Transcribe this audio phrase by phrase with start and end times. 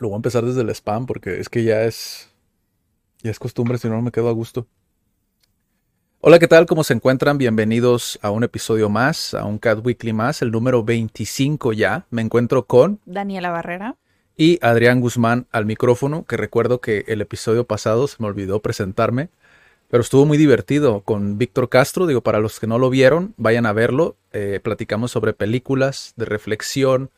[0.00, 2.30] Lo voy a empezar desde el spam porque es que ya es...
[3.20, 4.68] Ya es costumbre, si no, no me quedo a gusto.
[6.20, 6.66] Hola, ¿qué tal?
[6.66, 7.36] ¿Cómo se encuentran?
[7.36, 12.06] Bienvenidos a un episodio más, a un Cat Weekly más, el número 25 ya.
[12.10, 13.96] Me encuentro con Daniela Barrera.
[14.36, 19.30] y Adrián Guzmán al micrófono, que recuerdo que el episodio pasado se me olvidó presentarme,
[19.88, 22.06] pero estuvo muy divertido con Víctor Castro.
[22.06, 24.16] Digo, para los que no lo vieron, vayan a verlo.
[24.32, 27.10] Eh, platicamos sobre películas de reflexión,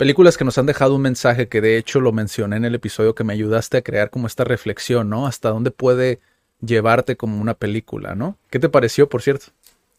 [0.00, 3.14] películas que nos han dejado un mensaje que de hecho lo mencioné en el episodio
[3.14, 5.26] que me ayudaste a crear como esta reflexión, ¿no?
[5.26, 6.20] Hasta dónde puede
[6.62, 8.38] llevarte como una película, ¿no?
[8.48, 9.48] ¿Qué te pareció, por cierto?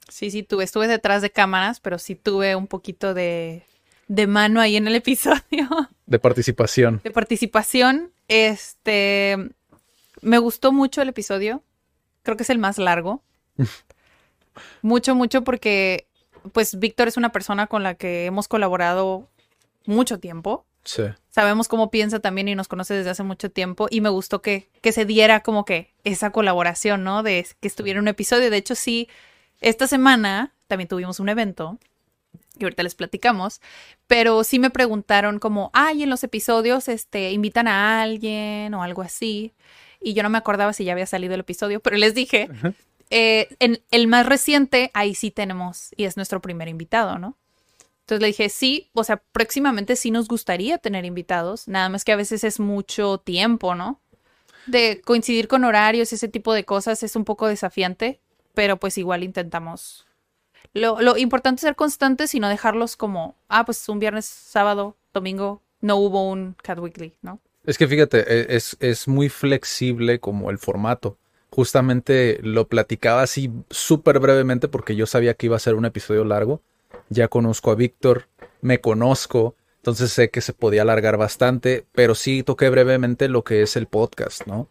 [0.10, 3.62] Sí, sí, tuve, estuve detrás de cámaras, pero sí tuve un poquito de,
[4.08, 5.70] de mano ahí en el episodio
[6.08, 7.00] De participación.
[7.04, 8.12] de participación.
[8.28, 9.52] Este,
[10.24, 11.62] me gustó mucho el episodio.
[12.24, 13.22] Creo que es el más largo.
[14.82, 16.08] mucho, mucho porque,
[16.54, 19.28] pues, Víctor es una persona con la que hemos colaborado
[19.86, 20.66] mucho tiempo.
[20.84, 21.04] Sí.
[21.30, 24.70] Sabemos cómo piensa también y nos conoce desde hace mucho tiempo y me gustó que,
[24.82, 27.24] que se diera como que esa colaboración, ¿no?
[27.24, 28.50] De que estuviera un episodio.
[28.50, 29.08] De hecho, sí,
[29.59, 31.78] esta semana también tuvimos un evento
[32.58, 33.62] que ahorita les platicamos,
[34.08, 39.02] pero sí me preguntaron como, ay, en los episodios, este, invitan a alguien o algo
[39.02, 39.54] así.
[40.00, 42.50] Y yo no me acordaba si ya había salido el episodio, pero les dije,
[43.09, 47.38] eh, en el más reciente, ahí sí tenemos, y es nuestro primer invitado, ¿no?
[48.12, 52.12] Entonces le dije, sí, o sea, próximamente sí nos gustaría tener invitados, nada más que
[52.12, 54.02] a veces es mucho tiempo, ¿no?
[54.66, 58.19] De coincidir con horarios, ese tipo de cosas es un poco desafiante,
[58.53, 60.08] pero pues igual intentamos.
[60.74, 64.97] Lo, lo importante es ser constantes y no dejarlos como, ah, pues un viernes, sábado,
[65.13, 67.40] domingo, no hubo un Cat Weekly, ¿no?
[67.63, 71.18] Es que fíjate, e- es, es muy flexible como el formato.
[71.50, 76.25] Justamente lo platicaba así súper brevemente porque yo sabía que iba a ser un episodio
[76.25, 76.62] largo.
[77.12, 78.30] Ya conozco a Víctor,
[78.62, 83.64] me conozco, entonces sé que se podía alargar bastante, pero sí toqué brevemente lo que
[83.64, 84.70] es el podcast, ¿no?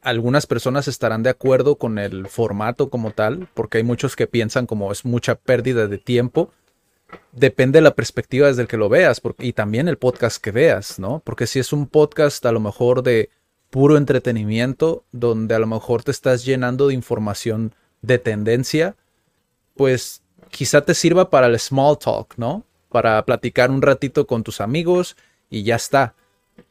[0.00, 4.66] Algunas personas estarán de acuerdo con el formato como tal, porque hay muchos que piensan
[4.66, 6.52] como es mucha pérdida de tiempo.
[7.32, 11.00] Depende de la perspectiva desde el que lo veas y también el podcast que veas,
[11.00, 11.22] ¿no?
[11.24, 13.30] Porque si es un podcast a lo mejor de
[13.70, 18.94] puro entretenimiento, donde a lo mejor te estás llenando de información de tendencia,
[19.74, 20.23] pues
[20.54, 22.64] quizá te sirva para el small talk, ¿no?
[22.88, 25.16] Para platicar un ratito con tus amigos
[25.50, 26.14] y ya está.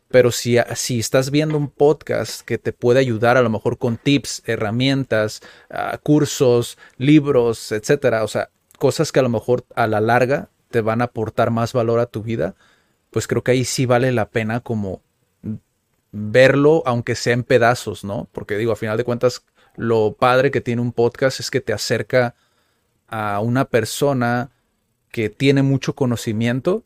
[0.07, 3.97] Pero si, si estás viendo un podcast que te puede ayudar a lo mejor con
[3.97, 8.49] tips, herramientas, ah, cursos, libros, etcétera, o sea,
[8.79, 12.05] cosas que a lo mejor a la larga te van a aportar más valor a
[12.05, 12.55] tu vida,
[13.11, 15.01] pues creo que ahí sí vale la pena como
[16.13, 18.29] verlo, aunque sea en pedazos, ¿no?
[18.31, 19.43] Porque digo, a final de cuentas,
[19.75, 22.35] lo padre que tiene un podcast es que te acerca
[23.13, 24.49] a una persona
[25.11, 26.83] que tiene mucho conocimiento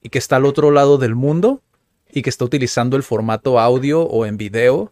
[0.00, 1.60] y que está al otro lado del mundo
[2.10, 4.90] y que está utilizando el formato audio o en video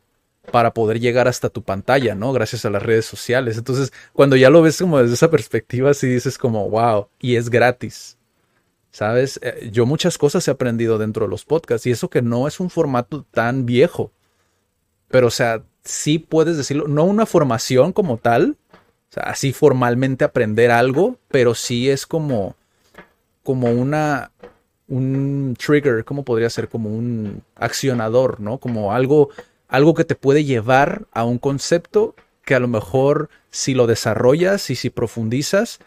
[0.53, 2.35] para poder llegar hasta tu pantalla, ¿no?
[2.35, 3.57] Gracias a las redes sociales.
[3.57, 7.49] Entonces, cuando ya lo ves como desde esa perspectiva, sí dices como, wow, y es
[7.49, 8.19] gratis.
[8.91, 9.41] ¿Sabes?
[9.43, 12.61] Eh, Yo muchas cosas he aprendido dentro de los podcasts y eso que no es
[12.61, 14.13] un formato tan viejo.
[15.09, 18.59] Pero, o sea, sí puedes decirlo, no una formación como tal,
[19.15, 22.57] sea, así formalmente aprender algo, pero sí es como,
[23.43, 24.31] como una,
[24.89, 26.69] un trigger, ¿cómo podría ser?
[26.69, 28.59] Como un accionador, ¿no?
[28.59, 29.31] Como algo,
[29.69, 32.15] algo que te puede llevar a un concepto
[32.45, 35.79] que a lo mejor si lo desarrollas y si profundizas,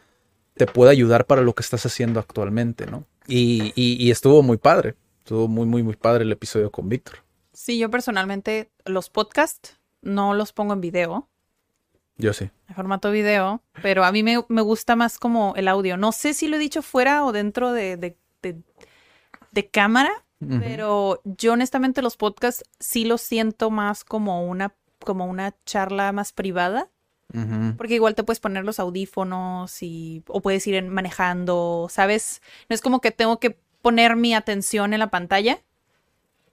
[0.55, 3.03] te puede ayudar para lo que estás haciendo actualmente, ¿no?
[3.27, 7.19] Y, y- y estuvo muy padre, estuvo muy, muy, muy padre el episodio con Víctor.
[7.53, 11.29] Sí, yo personalmente los podcasts no los pongo en video,
[12.17, 12.49] Yo sí.
[12.69, 15.97] en formato video, pero a mí me, me gusta más como el audio.
[15.97, 18.61] No sé si lo he dicho fuera o dentro de, de, de-
[19.51, 20.11] de cámara,
[20.59, 26.31] pero yo honestamente los podcasts sí los siento más como una, como una charla más
[26.33, 26.89] privada.
[27.77, 32.41] Porque igual te puedes poner los audífonos y o puedes ir manejando, ¿sabes?
[32.69, 35.59] No es como que tengo que poner mi atención en la pantalla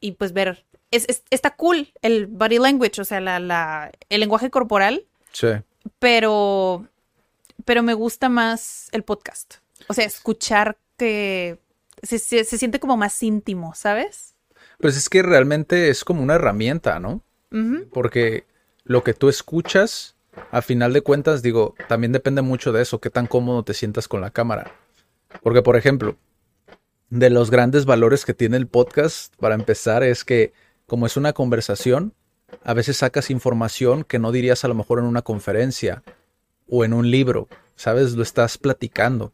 [0.01, 4.21] y pues ver es, es- está cool el body language, o sea, la, la, el
[4.21, 5.49] lenguaje corporal, Sí.
[5.99, 6.87] pero,
[7.67, 9.57] pero me gusta más el podcast.
[9.89, 11.59] O sea, escuchar que
[12.03, 14.35] se, se- se siente como más íntimo, ¿sabes?
[14.79, 17.21] Pues es que realmente es como una herramienta, ¿no?
[17.93, 18.47] Porque
[18.85, 20.17] lo que tú escuchas,
[20.51, 24.09] a final de cuentas, digo, también depende mucho de eso, qué tan cómodo te sientas
[24.09, 24.73] con la cámara.
[25.43, 26.17] Porque, por ejemplo,
[27.11, 30.53] de los grandes valores que tiene el podcast, para empezar, es que
[30.87, 32.13] como es una conversación,
[32.63, 36.03] a veces sacas información que no dirías a lo mejor en una conferencia
[36.69, 38.13] o en un libro, ¿sabes?
[38.13, 39.33] Lo estás platicando.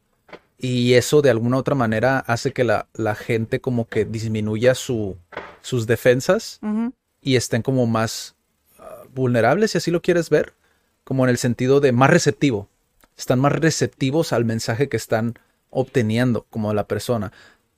[0.58, 5.16] Y eso de alguna otra manera hace que la, la gente como que disminuya su,
[5.62, 6.60] sus defensas
[7.20, 8.36] y estén como más
[8.78, 10.52] ah, vulnerables, si así lo quieres ver,
[11.04, 12.68] como en el sentido de más receptivo.
[13.16, 15.38] Están más receptivos al mensaje que están
[15.70, 17.32] obteniendo como la persona.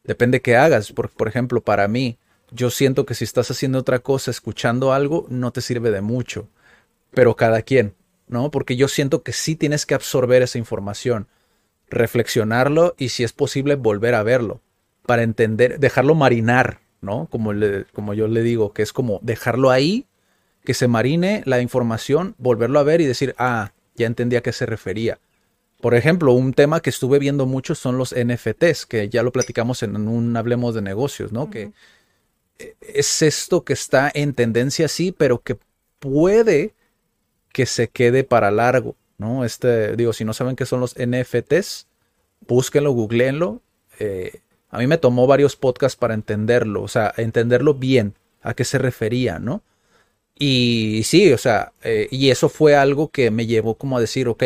[0.04, 0.92] Depende qué hagas.
[0.92, 2.18] Por, por ejemplo, para mí,
[2.54, 6.48] yo siento que si estás haciendo otra cosa, escuchando algo, no te sirve de mucho.
[7.12, 7.94] Pero cada quien,
[8.28, 8.50] ¿no?
[8.50, 11.28] Porque yo siento que sí tienes que absorber esa información,
[11.90, 14.60] reflexionarlo y si es posible volver a verlo
[15.06, 17.26] para entender, dejarlo marinar, ¿no?
[17.30, 20.06] Como, le- como yo le digo, que es como dejarlo ahí,
[20.64, 24.52] que se marine la información, volverlo a ver y decir, ah, ya entendí a qué
[24.52, 25.18] se refería.
[25.80, 29.82] Por ejemplo, un tema que estuve viendo mucho son los NFTs, que ya lo platicamos
[29.82, 31.50] en un Hablemos de negocios, ¿no?
[31.50, 31.72] Que
[32.80, 35.58] es esto que está en tendencia sí, pero que
[35.98, 36.74] puede
[37.52, 39.44] que se quede para largo, ¿no?
[39.44, 41.86] Este, digo, si no saben qué son los NFTs,
[42.46, 43.60] búsquenlo, googleenlo.
[43.98, 48.64] Eh, a mí me tomó varios podcasts para entenderlo, o sea, entenderlo bien, a qué
[48.64, 49.62] se refería, ¿no?
[50.34, 54.28] Y sí, o sea, eh, y eso fue algo que me llevó como a decir,
[54.28, 54.44] ok,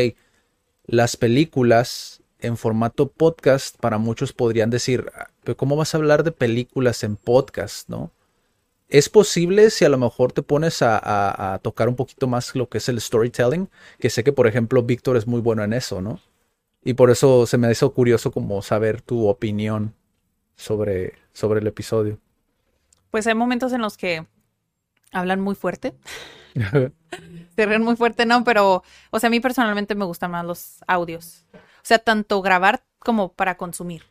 [0.84, 6.22] las películas en formato podcast, para muchos podrían decir, "Ah, pero ¿cómo vas a hablar
[6.24, 8.10] de películas en podcast, no?
[8.88, 12.54] Es posible si a lo mejor te pones a, a- a tocar un poquito más
[12.54, 13.68] lo que es el storytelling,
[13.98, 16.20] que sé que por ejemplo Víctor es muy bueno en eso, ¿no?
[16.84, 19.94] Y por eso se me hizo curioso como saber tu opinión
[20.54, 22.18] sobre, sobre el episodio.
[23.10, 24.24] Pues hay momentos en los que
[25.10, 25.94] hablan muy fuerte,
[27.56, 30.76] se ríen muy fuerte, no, pero, o sea, a mí personalmente me gustan más los
[30.86, 31.44] audios.
[31.86, 34.02] O sea, tanto grabar como para consumir.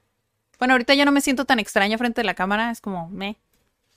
[0.60, 3.36] Bueno, ahorita ya no me siento tan extraña frente a la cámara, es como, me,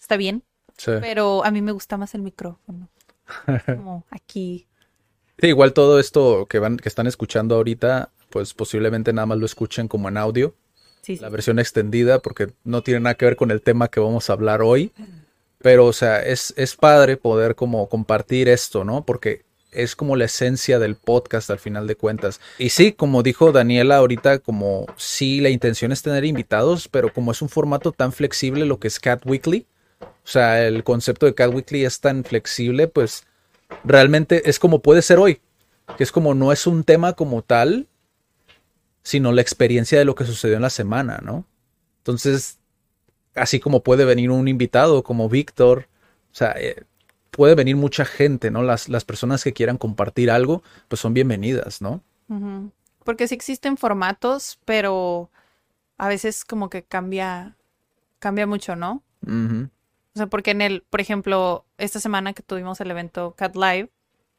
[0.00, 0.42] está bien,
[0.76, 0.90] Sí.
[1.00, 2.88] pero a mí me gusta más el micrófono.
[3.66, 4.66] Como aquí.
[5.38, 9.46] Sí, igual todo esto que van, que están escuchando ahorita, pues posiblemente nada más lo
[9.46, 10.56] escuchen como en audio,
[11.02, 11.22] Sí, sí.
[11.22, 14.32] la versión extendida, porque no tiene nada que ver con el tema que vamos a
[14.32, 14.92] hablar hoy.
[15.58, 19.04] Pero, o sea, es, es padre poder como compartir esto, ¿no?
[19.04, 22.41] Porque es como la esencia del podcast al final de cuentas.
[22.59, 27.32] Y sí, como dijo Daniela ahorita, como sí, la intención es tener invitados, pero como
[27.32, 29.67] es un formato tan flexible lo que es Cat Weekly,
[30.00, 33.25] o sea, el concepto de Cat Weekly es tan flexible, pues
[33.85, 35.41] realmente es como puede ser hoy,
[35.97, 37.88] que es como no es un tema como tal,
[39.03, 41.47] sino la experiencia de lo que sucedió en la semana, ¿no?
[41.99, 42.59] Entonces,
[43.35, 45.88] así como puede venir un invitado como Víctor,
[46.31, 46.85] o sea, eh,
[47.30, 48.62] puede venir mucha gente, ¿no?
[48.62, 52.02] Las, las personas que quieran compartir algo, pues son bienvenidas, ¿no?
[53.04, 55.30] Porque sí existen formatos, pero
[55.96, 57.56] a veces como que cambia,
[58.19, 59.02] cambia mucho, ¿no?
[60.14, 63.90] O sea, porque en el, por ejemplo, esta semana que tuvimos el evento Cat Live,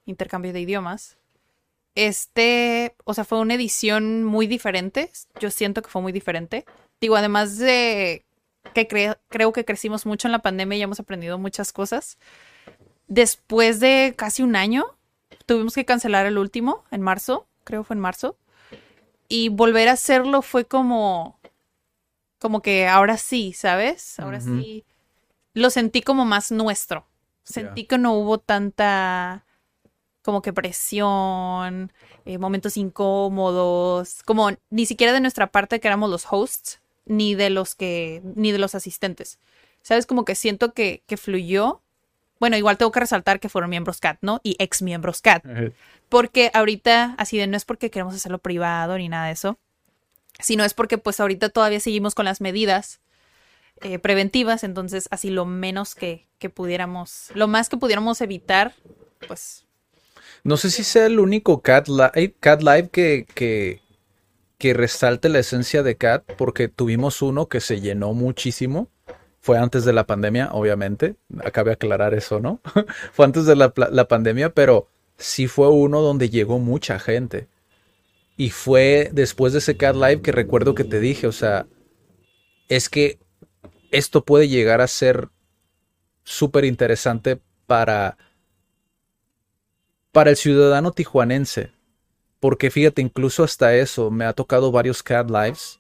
[0.06, 1.18] intercambio de idiomas,
[1.96, 5.12] este, o sea, fue una edición muy diferente.
[5.40, 6.66] Yo siento que fue muy diferente.
[7.02, 8.26] Digo, además de
[8.74, 12.18] que cre- creo que crecimos mucho en la pandemia y hemos aprendido muchas cosas.
[13.10, 14.86] Después de casi un año,
[15.46, 18.38] tuvimos que cancelar el último en marzo, creo fue en marzo.
[19.28, 21.40] Y volver a hacerlo fue como,
[22.40, 24.20] como que ahora sí, ¿sabes?
[24.20, 24.86] Ahora sí.
[25.54, 27.06] Lo sentí como más nuestro.
[27.44, 29.44] Sentí que no hubo tanta
[30.22, 31.92] como que presión,
[32.26, 37.50] eh, momentos incómodos, como ni siquiera de nuestra parte que éramos los hosts, ni de
[37.50, 39.40] los que, ni de los asistentes.
[39.82, 40.06] ¿Sabes?
[40.06, 41.82] Como que siento que, que fluyó.
[42.40, 44.40] Bueno, igual tengo que resaltar que fueron miembros CAT, ¿no?
[44.44, 45.44] Y ex miembros CAT.
[46.08, 49.60] Porque ahorita, así de no es porque queremos hacerlo privado ni nada de eso,
[50.40, 53.02] sino es porque pues ahorita todavía seguimos con las medidas
[53.82, 58.74] eh, preventivas, entonces así lo menos que, que pudiéramos, lo más que pudiéramos evitar,
[59.28, 59.66] pues
[60.44, 63.82] No sé si sea el único Cat Live, Cat Live que, que,
[64.58, 68.90] que resalte la esencia de Cat, porque tuvimos uno que se llenó muchísimo.
[69.42, 71.16] Fue antes de la pandemia, obviamente.
[71.44, 72.60] Acabe de aclarar eso, ¿no?
[73.14, 73.72] fue antes de la,
[74.08, 77.48] pandemia, pero sí fue uno donde llegó mucha gente.
[78.36, 81.68] Y fue después de ese Cat Live que recuerdo que te dije, o sea,
[82.68, 83.20] es que
[83.92, 85.30] esto puede llegar a ser
[86.24, 88.18] súper interesante para,
[90.12, 91.72] para el ciudadano tijuanense.
[92.40, 95.80] Porque fíjate, incluso hasta eso, me ha tocado varios cat lives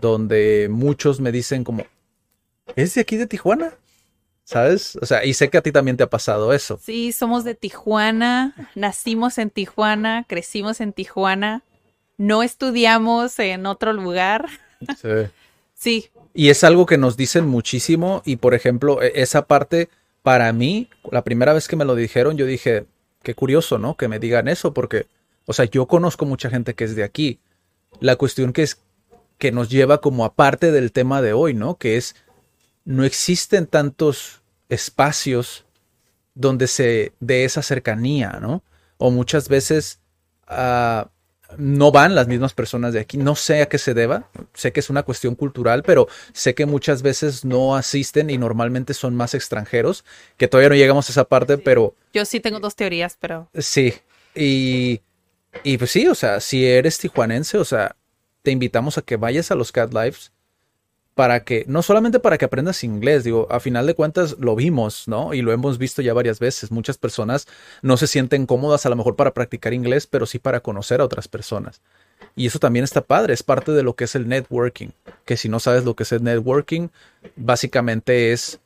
[0.00, 1.84] donde muchos me dicen como,
[2.74, 3.74] ¿es de aquí de Tijuana?
[4.44, 4.96] ¿Sabes?
[5.02, 6.78] O sea, y sé que a ti también te ha pasado eso.
[6.80, 11.62] Sí, somos de Tijuana, nacimos en Tijuana, crecimos en Tijuana,
[12.16, 14.46] no estudiamos en otro lugar.
[15.00, 15.08] Sí.
[15.78, 19.90] Sí, Y es algo que nos dicen muchísimo y por ejemplo, e- esa parte
[20.22, 22.86] para mí, la primera vez que me lo dijeron, yo dije,
[23.22, 23.94] qué curioso, ¿no?
[23.94, 25.06] Que me digan eso porque,
[25.44, 27.40] o sea, yo conozco mucha gente que es de aquí.
[28.00, 28.80] La cuestión que es
[29.36, 31.76] que nos lleva como aparte del tema de hoy, ¿no?
[31.76, 32.16] Que es,
[32.86, 34.40] no existen tantos
[34.70, 35.66] espacios
[36.34, 38.62] donde se dé esa cercanía, ¿no?
[38.96, 40.00] O muchas veces
[40.46, 41.10] ah,
[41.58, 43.18] no van las mismas personas de aquí.
[43.18, 44.30] No sé a qué se deba.
[44.54, 48.94] Sé que es una cuestión cultural, pero sé que muchas veces no asisten y normalmente
[48.94, 50.04] son más extranjeros,
[50.36, 53.94] que todavía no llegamos a esa parte, pero yo sí tengo dos teorías, pero sí.
[54.34, 55.00] Y,
[55.64, 57.96] y pues sí, o sea, si eres tijuanense, o sea,
[58.42, 60.30] te invitamos a que vayas a los Cat Lives
[61.16, 65.08] para que, no solamente para que aprendas inglés, digo, a final de cuentas lo vimos,
[65.08, 65.32] ¿no?
[65.32, 66.70] Y lo hemos visto ya varias veces.
[66.70, 67.48] Muchas personas
[67.80, 71.04] no se sienten cómodas a lo mejor para practicar inglés, pero sí para conocer a
[71.04, 71.80] otras personas.
[72.34, 74.88] Y eso también está padre, es parte de lo que es el networking.
[75.24, 76.88] Que si no sabes lo que es el networking,
[77.34, 78.60] básicamente es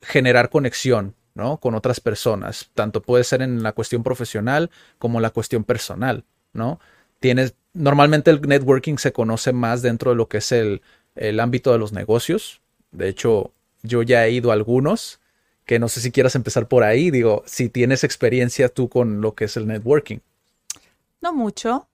[0.00, 1.56] generar conexión, ¿no?
[1.56, 2.70] Con otras personas.
[2.74, 6.78] Tanto puede ser en la cuestión profesional como en la cuestión personal, ¿no?
[7.18, 10.80] Tienes, normalmente el networking se conoce más dentro de lo que es el,
[11.16, 12.60] el ámbito de los negocios.
[12.92, 13.52] De hecho,
[13.82, 15.20] yo ya he ido a algunos
[15.66, 17.10] que no sé si quieras empezar por ahí.
[17.10, 20.18] Digo, si tienes experiencia tú con lo que es el networking.
[21.20, 21.88] no mucho.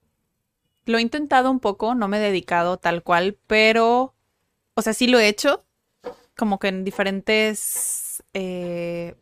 [0.85, 4.13] Lo he intentado un poco, no me he dedicado tal cual, pero,
[4.73, 5.63] o sea, sí lo he hecho,
[6.35, 9.13] como que en diferentes eh,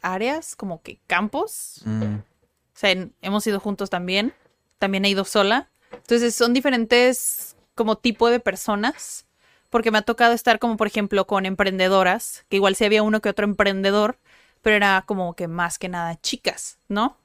[0.00, 1.82] áreas, como que campos.
[1.84, 4.32] Mm, O sea, en- hemos ido juntos también.
[4.78, 5.68] También he ido sola.
[5.92, 9.26] Entonces son diferentes como tipo de personas.
[9.70, 13.20] Porque me ha tocado estar como, por ejemplo, con emprendedoras, que igual sí había uno
[13.20, 14.18] que otro emprendedor,
[14.62, 17.16] pero era como que más que nada chicas, ¿no?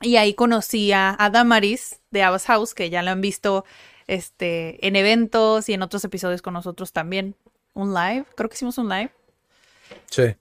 [0.00, 3.64] Y ahí conocí a, Damaris de Abbas House, que ya lo han visto
[4.06, 7.34] este, en eventos y en otros episodios con nosotros también.
[7.74, 9.10] Un live, creo que hicimos un live.
[10.10, 10.34] sí.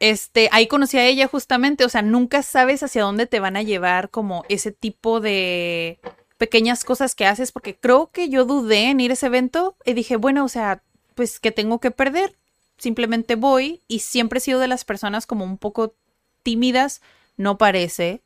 [0.00, 3.62] Este, ahí conocí a ella justamente, o sea, nunca sabes hacia dónde te van a
[3.62, 6.00] llevar como ese tipo de
[6.38, 9.94] pequeñas cosas que haces, porque creo que yo dudé en ir a ese evento y
[9.94, 10.82] dije, bueno, o sea,
[11.14, 12.34] pues que tengo que perder,
[12.76, 15.94] simplemente voy y siempre he sido de las personas como un poco
[16.42, 17.02] tímidas,
[17.36, 18.22] no parece,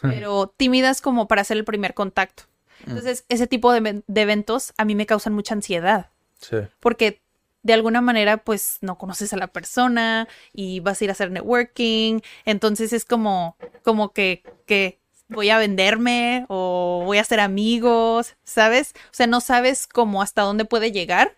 [0.00, 2.44] pero tímidas como para hacer el primer contacto.
[2.86, 6.08] Entonces, ese tipo de, de eventos a mí me causan mucha ansiedad.
[6.42, 6.56] Sí.
[6.80, 7.22] porque
[7.62, 11.30] de alguna manera pues no conoces a la persona y vas a ir a hacer
[11.30, 14.98] networking, entonces es como como que que
[15.32, 18.92] voy a venderme o voy a hacer amigos, ¿sabes?
[19.06, 21.36] O sea, no sabes cómo hasta dónde puede llegar,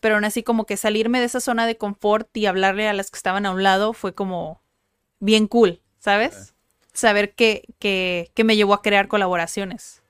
[0.00, 3.10] pero aún así como que salirme de esa zona de confort y hablarle a las
[3.10, 4.60] que estaban a un lado fue como
[5.20, 6.54] bien cool, ¿sabes?
[6.92, 10.02] Saber que, que, que me llevó a crear colaboraciones.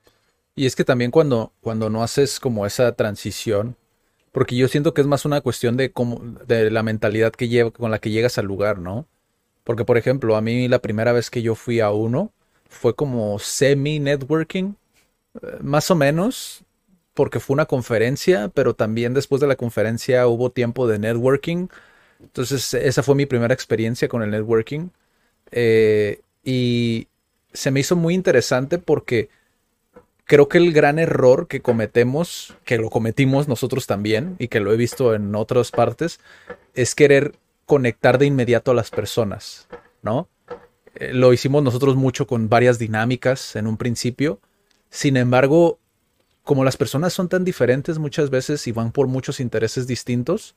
[0.54, 3.76] Y es que también cuando, cuando no haces como esa transición,
[4.32, 7.70] porque yo siento que es más una cuestión de cómo, de la mentalidad que lleva,
[7.70, 9.06] con la que llegas al lugar, ¿no?
[9.64, 12.32] Porque, por ejemplo, a mí la primera vez que yo fui a uno
[12.72, 14.74] fue como semi-networking,
[15.42, 16.64] eh, más o menos,
[17.14, 21.68] porque fue una conferencia, pero también después de la conferencia hubo tiempo de networking.
[22.20, 24.88] Entonces, esa fue mi primera experiencia con el networking.
[25.50, 27.08] Eh, y
[27.52, 29.28] se me hizo muy interesante porque
[30.24, 34.72] creo que el gran error que cometemos, que lo cometimos nosotros también y que lo
[34.72, 36.20] he visto en otras partes,
[36.74, 37.34] es querer
[37.66, 39.68] conectar de inmediato a las personas,
[40.02, 40.28] ¿no?
[40.94, 44.40] Eh, lo hicimos nosotros mucho con varias dinámicas en un principio.
[44.90, 45.78] Sin embargo,
[46.44, 50.54] como las personas son tan diferentes muchas veces y van por muchos intereses distintos,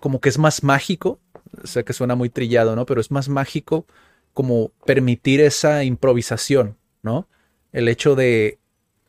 [0.00, 1.20] como que es más mágico,
[1.62, 2.84] sé que suena muy trillado, ¿no?
[2.86, 3.86] Pero es más mágico
[4.34, 7.28] como permitir esa improvisación, ¿no?
[7.72, 8.58] El hecho de,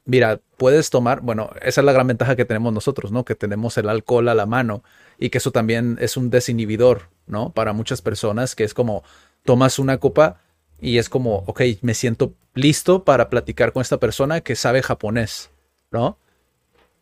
[0.05, 3.25] mira, puedes tomar, bueno, esa es la gran ventaja que tenemos nosotros, ¿no?
[3.25, 4.83] Que tenemos el alcohol a la mano
[5.17, 7.51] y que eso también es un desinhibidor, ¿no?
[7.51, 9.03] Para muchas personas, que es como,
[9.45, 10.41] tomas una copa
[10.81, 15.51] y es como, ok, me siento listo para platicar con esta persona que sabe japonés,
[15.91, 16.17] ¿no?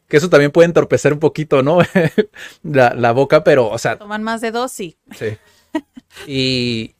[0.07, 1.79] Que eso también puede entorpecer un poquito, ¿no?
[2.63, 4.97] la, la boca, pero, o sea, Toman más de dos, sí.
[5.17, 5.37] Sí.
[6.27, 6.95] Y.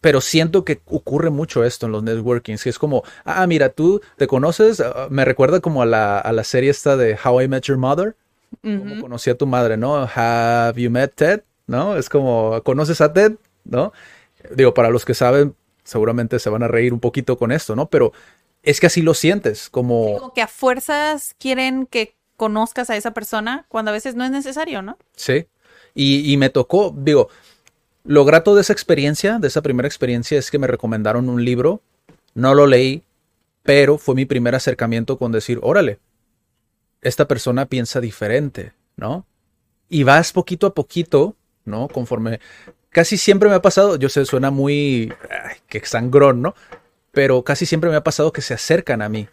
[0.00, 4.00] Pero siento que ocurre mucho esto en los networkings, que es como, ah, mira, tú
[4.16, 7.48] te conoces, Ah, me recuerda como a la, a la serie esta de How I
[7.48, 8.14] Met Your Mother,
[8.62, 10.08] como conocí a tu madre, ¿no?
[10.14, 11.42] Have you met Ted?
[11.66, 11.96] ¿No?
[11.96, 13.32] Es como, ¿conoces a Ted?
[13.68, 13.92] ¿no?
[14.54, 15.54] Digo, para los que saben,
[15.84, 17.88] seguramente se van a reír un poquito con esto, ¿no?
[17.88, 18.12] Pero
[18.62, 20.18] es que así lo sientes, como...
[20.18, 24.30] Como que a fuerzas quieren que conozcas a esa persona cuando a veces no es
[24.30, 24.96] necesario, ¿no?
[25.16, 25.46] Sí.
[25.94, 27.28] Y, y me tocó, digo,
[28.04, 31.82] lo grato de esa experiencia, de esa primera experiencia, es que me recomendaron un libro.
[32.34, 33.02] No lo leí,
[33.62, 35.98] pero fue mi primer acercamiento con decir, órale,
[37.02, 39.26] esta persona piensa diferente, ¿no?
[39.88, 41.88] Y vas poquito a poquito, ¿no?
[41.88, 42.40] Conforme
[42.98, 46.56] casi siempre me ha pasado, yo sé, suena muy ay, que sangrón, ¿no?
[47.12, 49.28] Pero casi siempre me ha pasado que se acercan a mí,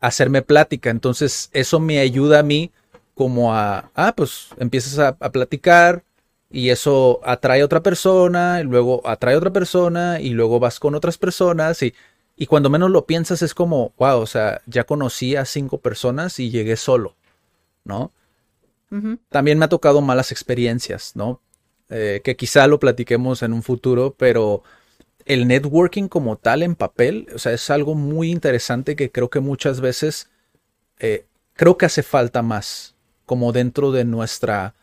[0.00, 0.88] a hacerme plática.
[0.88, 2.70] Entonces, eso me ayuda a mí
[3.16, 6.04] como a, ah, pues empiezas a, a platicar
[6.48, 10.78] y eso atrae a otra persona, y luego atrae a otra persona y luego vas
[10.78, 11.92] con otras personas y,
[12.36, 16.38] y cuando menos lo piensas es como, wow, o sea, ya conocí a cinco personas
[16.38, 17.16] y llegué solo,
[17.82, 18.12] ¿no?
[19.28, 21.40] También me ha tocado malas experiencias, ¿no?
[21.90, 24.62] Eh, que quizá lo platiquemos en un futuro, pero
[25.24, 29.40] el networking como tal en papel, o sea, es algo muy interesante que creo que
[29.40, 30.30] muchas veces,
[31.00, 32.94] eh, creo que hace falta más,
[33.26, 34.74] como dentro de nuestra,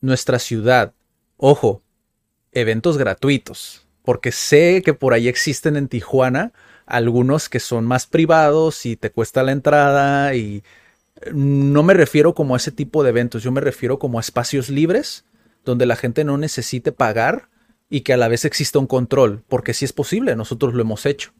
[0.00, 0.94] nuestra ciudad.
[1.36, 1.80] Ojo,
[2.50, 6.52] eventos gratuitos, porque sé que por ahí existen en Tijuana
[6.86, 10.64] algunos que son más privados y te cuesta la entrada y
[11.32, 14.68] no me refiero como a ese tipo de eventos, yo me refiero como a espacios
[14.70, 15.24] libres
[15.64, 17.48] donde la gente no necesite pagar
[17.88, 21.06] y que a la vez exista un control, porque sí es posible, nosotros lo hemos
[21.06, 21.32] hecho,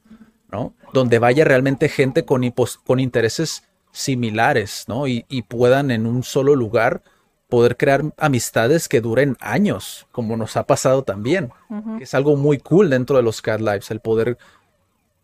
[0.50, 0.74] ¿no?
[0.92, 2.42] Donde vaya realmente gente con,
[2.84, 3.62] con intereses
[3.92, 5.06] similares, ¿no?
[5.06, 7.02] Y, y puedan en un solo lugar
[7.50, 11.52] poder crear amistades que duren años, como nos ha pasado también.
[11.98, 14.38] Que Es algo muy cool dentro de los Cat Lives, el poder,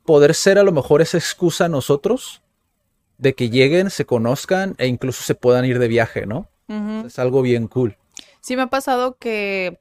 [0.04, 2.42] poder ser a lo mejor esa excusa a nosotros
[3.16, 6.48] de que lleguen, se conozcan e incluso se puedan ir de viaje, ¿no?
[7.06, 7.96] Es algo bien cool.
[8.46, 9.80] Sí me ha pasado que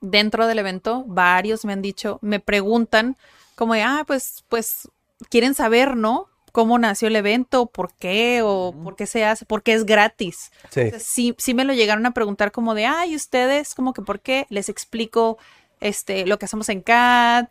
[0.00, 3.18] dentro del evento varios me han dicho, me preguntan
[3.54, 4.88] como de, ah, pues, pues
[5.28, 6.30] quieren saber, ¿no?
[6.52, 7.66] ¿Cómo nació el evento?
[7.66, 8.40] ¿Por qué?
[8.42, 9.44] ¿O por qué se hace?
[9.44, 10.52] ¿Por qué es gratis?
[10.70, 10.90] Sí.
[10.98, 14.46] Sí, sí me lo llegaron a preguntar como de, ay, ustedes, como que por qué,
[14.48, 15.36] les explico
[15.80, 17.48] este, lo que hacemos en CAD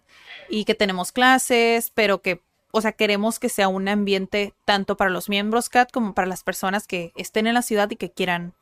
[0.50, 5.12] y que tenemos clases, pero que, o sea, queremos que sea un ambiente tanto para
[5.12, 8.56] los miembros CAD como para las personas que estén en la ciudad y que quieran,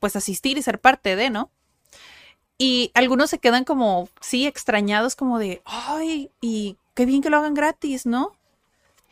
[0.00, 1.50] pues, asistir y ser parte de, ¿no?
[2.58, 7.38] Y algunos se quedan como, sí, extrañados, como de, ay, y qué bien que lo
[7.38, 8.32] hagan gratis, ¿no?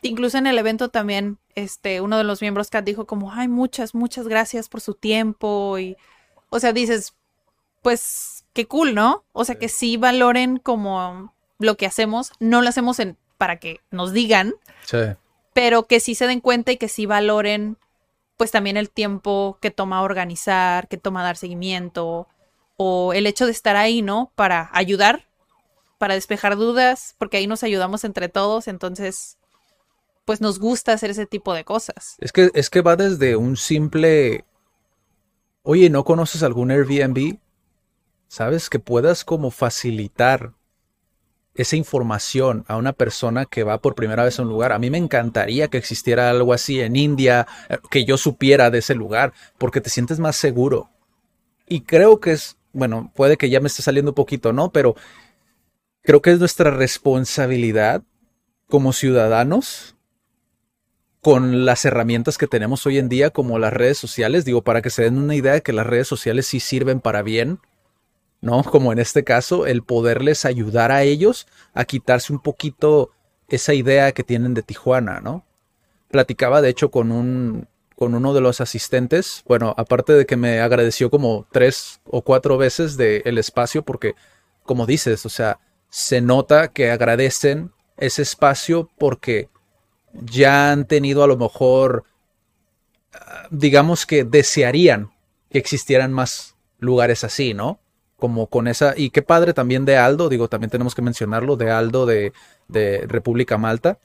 [0.01, 3.95] Incluso en el evento también, este, uno de los miembros CAT dijo como, ay, muchas,
[3.95, 5.97] muchas gracias por su tiempo y,
[6.49, 7.15] o sea, dices,
[7.81, 9.23] pues, qué cool, ¿no?
[9.33, 13.81] O sea, que sí valoren como lo que hacemos, no lo hacemos en, para que
[13.89, 14.53] nos digan,
[14.85, 14.97] Sí.
[15.53, 17.77] pero que sí se den cuenta y que sí valoren,
[18.39, 22.29] pues también el tiempo que toma organizar, que toma dar seguimiento,
[22.77, 24.31] o el hecho de estar ahí, ¿no?
[24.35, 25.27] Para ayudar,
[25.97, 29.37] para despejar dudas, porque ahí nos ayudamos entre todos, entonces,
[30.23, 32.15] pues nos gusta hacer ese tipo de cosas.
[32.19, 34.45] Es que, es que va desde un simple,
[35.63, 37.39] oye, ¿no conoces algún Airbnb?
[38.29, 38.69] ¿Sabes?
[38.69, 40.53] Que puedas como facilitar
[41.61, 44.71] esa información a una persona que va por primera vez a un lugar.
[44.71, 48.77] A mí me encantaría que existiera algo así en India, eh, que yo supiera de
[48.77, 50.89] ese lugar, porque te sientes más seguro.
[51.67, 54.71] Y creo que es, bueno, puede que ya me esté saliendo un poquito, ¿no?
[54.71, 54.95] Pero
[56.01, 58.03] creo que es nuestra responsabilidad
[58.67, 59.97] como ciudadanos
[61.19, 64.91] con las herramientas que tenemos hoy en día, como las redes sociales, digo, para que
[64.91, 67.59] se den una idea de que las redes sociales sí sirven para bien,
[68.41, 68.63] ¿no?
[68.71, 73.11] Como en este caso, el poderles ayudar a ellos a quitarse un poquito
[73.47, 75.45] esa idea que tienen de Tijuana, ¿no?
[76.09, 80.61] Platicaba, de hecho, con un con uno de los asistentes, bueno, aparte de que me
[80.61, 84.15] agradeció como tres o cuatro veces del el espacio, porque,
[84.63, 89.49] como dices, o sea, se nota que agradecen ese espacio porque
[90.13, 92.05] ya han tenido a lo mejor,
[93.13, 95.11] ah, digamos que desearían
[95.51, 97.81] que existieran más lugares así, ¿no?
[98.19, 101.71] Como con esa, y qué padre también de Aldo, digo, también tenemos que mencionarlo, de
[101.71, 102.33] Aldo de,
[102.67, 103.97] de República Malta,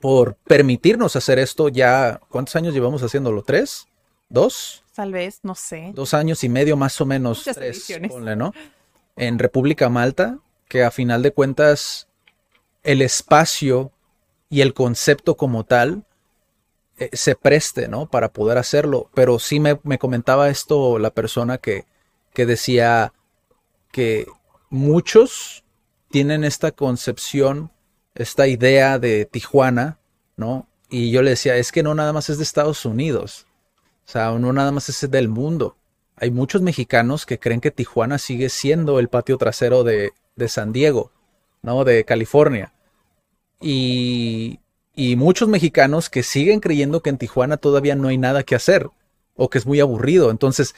[0.00, 3.42] por permitirnos hacer esto ya, ¿cuántos años llevamos haciéndolo?
[3.42, 3.86] ¿Tres?
[4.28, 4.82] ¿Dos?
[4.94, 5.92] Tal vez, no sé.
[5.94, 8.52] Dos años y medio más o menos, Muchas tres, ponle, ¿no?
[9.16, 10.38] En República Malta,
[10.68, 12.08] que a final de cuentas
[12.82, 13.92] el espacio
[14.48, 16.04] y el concepto como tal
[16.98, 18.06] eh, se preste, ¿no?
[18.06, 19.10] Para poder hacerlo.
[19.14, 21.84] Pero sí me, me comentaba esto la persona que,
[22.34, 23.14] que decía
[23.90, 24.26] que
[24.68, 25.64] muchos
[26.10, 27.70] tienen esta concepción,
[28.14, 29.98] esta idea de Tijuana,
[30.36, 30.68] ¿no?
[30.90, 33.46] Y yo le decía, es que no nada más es de Estados Unidos.
[34.06, 35.76] O sea, no nada más es del mundo.
[36.16, 40.12] hay muchos mexicanos que creen que Tijuana sigue siendo el patio trasero de,
[40.48, 41.10] San Diego,
[41.62, 41.84] ¿no?
[41.84, 42.72] De California.
[43.60, 44.60] Y,
[44.94, 48.88] y muchos mexicanos que siguen creyendo que en Tijuana todavía no hay nada que hacer
[49.36, 50.30] o que es muy aburrido.
[50.30, 50.74] Entonces,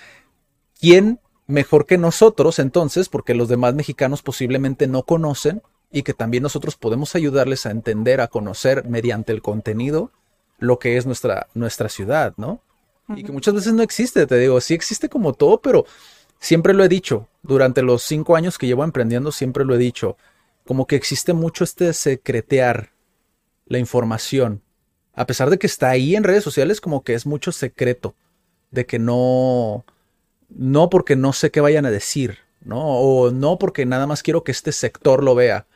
[0.80, 3.08] ¿quién mejor que nosotros entonces?
[3.08, 8.20] Porque los demás mexicanos posiblemente no conocen y que también nosotros podemos ayudarles a entender,
[8.20, 10.10] a conocer mediante el contenido
[10.58, 12.60] lo que es nuestra, nuestra ciudad, ¿no?
[13.14, 15.86] Y que muchas veces no existe, te digo, sí existe como todo, pero
[16.40, 20.16] siempre lo he dicho, durante los cinco años que llevo emprendiendo, siempre lo he dicho,
[20.66, 22.90] como que existe mucho este secretear
[23.66, 24.62] la información.
[25.14, 28.14] A pesar de que está ahí en redes sociales, como que es mucho secreto,
[28.72, 29.84] de que no,
[30.48, 32.80] no porque no sé qué vayan a decir, ¿no?
[32.80, 35.66] O no porque nada más quiero que este sector lo vea.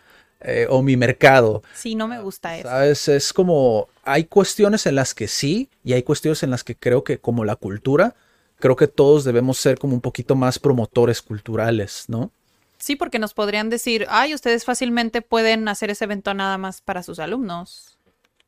[0.42, 1.62] Eh, o mi mercado.
[1.74, 2.66] Sí, no me gusta eso.
[2.66, 3.08] ¿Sabes?
[3.08, 7.04] Es como, hay cuestiones en las que sí y hay cuestiones en las que creo
[7.04, 8.14] que como la cultura,
[8.58, 12.30] creo que todos debemos ser como un poquito más promotores culturales, ¿no?
[12.78, 17.02] Sí, porque nos podrían decir, ay, ustedes fácilmente pueden hacer ese evento nada más para
[17.02, 17.98] sus alumnos,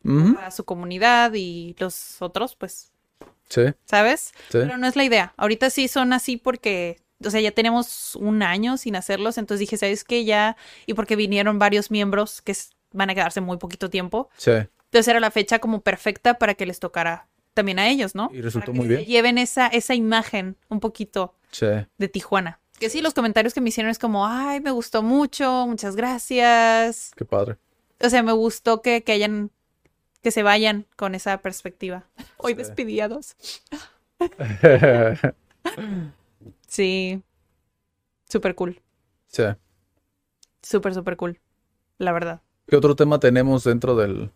[0.03, 2.92] para su comunidad y los otros, pues,
[3.49, 4.33] Sí, ¿sabes?
[4.49, 4.59] sí.
[4.59, 5.35] Pero no es la idea.
[5.37, 9.77] Ahorita sí son así porque, o sea, ya tenemos un año sin hacerlos, entonces dije,
[9.77, 10.25] ¿sabes qué?
[10.25, 12.57] Ya, y porque vinieron varios miembros que
[12.93, 14.53] van a quedarse muy poquito tiempo, Sí,
[14.93, 18.31] entonces era la fecha como perfecta para que les tocara también a ellos, ¿no?
[18.33, 19.05] Y resultó Para que muy bien.
[19.07, 21.67] Lleven esa, esa imagen un poquito sí.
[21.97, 22.61] de Tijuana.
[22.79, 27.13] Que sí, los comentarios que me hicieron es como, ay, me gustó mucho, muchas gracias.
[27.17, 27.57] Qué padre.
[28.01, 29.51] O sea, me gustó que, que hayan,
[30.23, 32.05] que se vayan con esa perspectiva.
[32.37, 33.37] Hoy despedí a dos.
[36.69, 37.23] Sí.
[38.29, 38.81] Súper cool.
[39.27, 39.43] sí.
[40.63, 41.41] Súper, súper cool.
[41.99, 42.41] La verdad.
[42.67, 44.31] ¿Qué otro tema tenemos dentro del...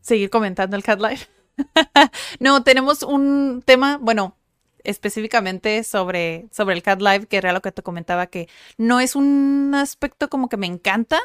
[0.00, 1.28] Seguir comentando el Cat Life.
[2.40, 4.36] no, tenemos un tema, bueno,
[4.84, 9.16] específicamente sobre, sobre el Cat Live, que era lo que te comentaba, que no es
[9.16, 11.20] un aspecto como que me encanta,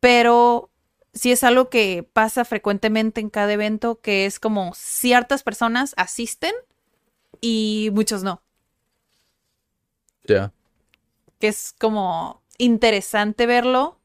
[0.00, 0.70] pero
[1.12, 6.52] sí es algo que pasa frecuentemente en cada evento, que es como ciertas personas asisten
[7.40, 8.42] y muchos no.
[10.26, 10.52] Ya.
[11.38, 14.00] que es como interesante verlo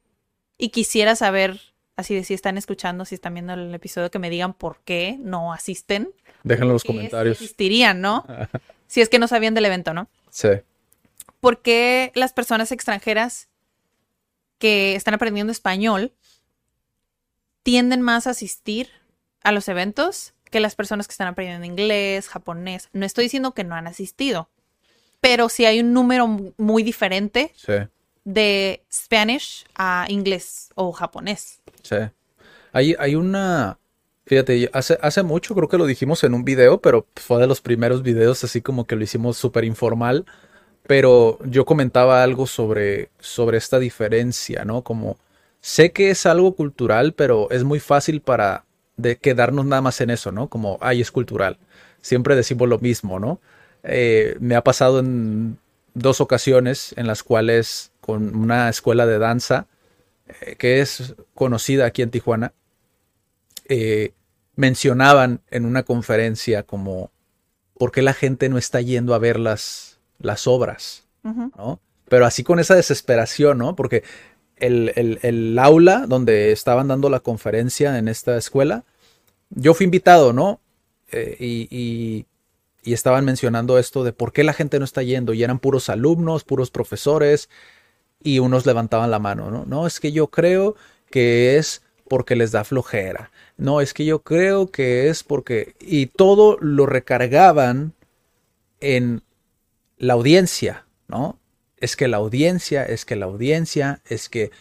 [0.57, 1.61] y quisiera saber,
[1.95, 5.17] así de si están escuchando, si están viendo el episodio, que me digan por qué
[5.21, 6.13] no asisten.
[6.43, 7.37] Déjenlo en los comentarios.
[7.37, 8.25] sí asistirían, ¿no?
[8.87, 10.07] si es que no sabían del evento, ¿no?
[10.31, 10.49] Sí.
[11.39, 13.47] ¿Por qué las personas extranjeras
[14.57, 16.11] que están aprendiendo español
[17.63, 18.89] tienden más a asistir
[19.43, 22.89] a los eventos que las personas que están aprendiendo inglés, japonés?
[22.93, 24.49] No estoy diciendo que no han asistido,
[25.21, 27.73] pero sí hay un número mu- muy diferente Sí.
[28.23, 31.61] de Spanish a inglés o japonés.
[31.83, 31.95] Sí.
[32.71, 33.78] Hay, hay una.
[34.29, 37.61] Fíjate, hace, hace mucho creo que lo dijimos en un video, pero fue de los
[37.61, 40.23] primeros videos así como que lo hicimos súper informal.
[40.85, 44.83] Pero yo comentaba algo sobre, sobre esta diferencia, ¿no?
[44.83, 45.17] Como
[45.61, 48.65] sé que es algo cultural, pero es muy fácil para
[48.97, 50.47] de quedarnos nada más en eso, ¿no?
[50.47, 51.57] Como, ay, es cultural.
[51.99, 53.41] Siempre decimos lo mismo, ¿no?
[53.81, 55.57] Eh, me ha pasado en
[55.95, 59.65] dos ocasiones en las cuales con una escuela de danza
[60.41, 62.53] eh, que es conocida aquí en Tijuana,
[63.69, 64.13] eh,
[64.59, 67.11] mencionaban en una conferencia como
[67.77, 71.05] por qué la gente no está yendo a ver las, las obras.
[71.57, 71.79] ¿no?
[72.09, 73.77] Pero así con esa desesperación, ¿no?
[73.77, 74.03] Porque
[74.57, 78.83] el, el- el aula donde estaban dando la conferencia en esta escuela,
[79.49, 80.59] yo fui invitado, ¿no?
[81.13, 82.25] Eh, y, y-
[82.83, 85.89] y estaban mencionando esto de por qué la gente no está yendo y eran puros
[85.89, 87.47] alumnos, puros profesores
[88.21, 89.63] y unos levantaban la mano, ¿no?
[89.65, 90.75] No, es que yo creo
[91.09, 93.31] que es porque les da flojera.
[93.59, 95.75] No, es que yo creo que es porque...
[95.81, 97.91] Y todo lo recargaban
[98.79, 99.21] en
[99.97, 101.37] la audiencia, ¿no?
[101.75, 104.51] Es que la audiencia, es que la audiencia, es que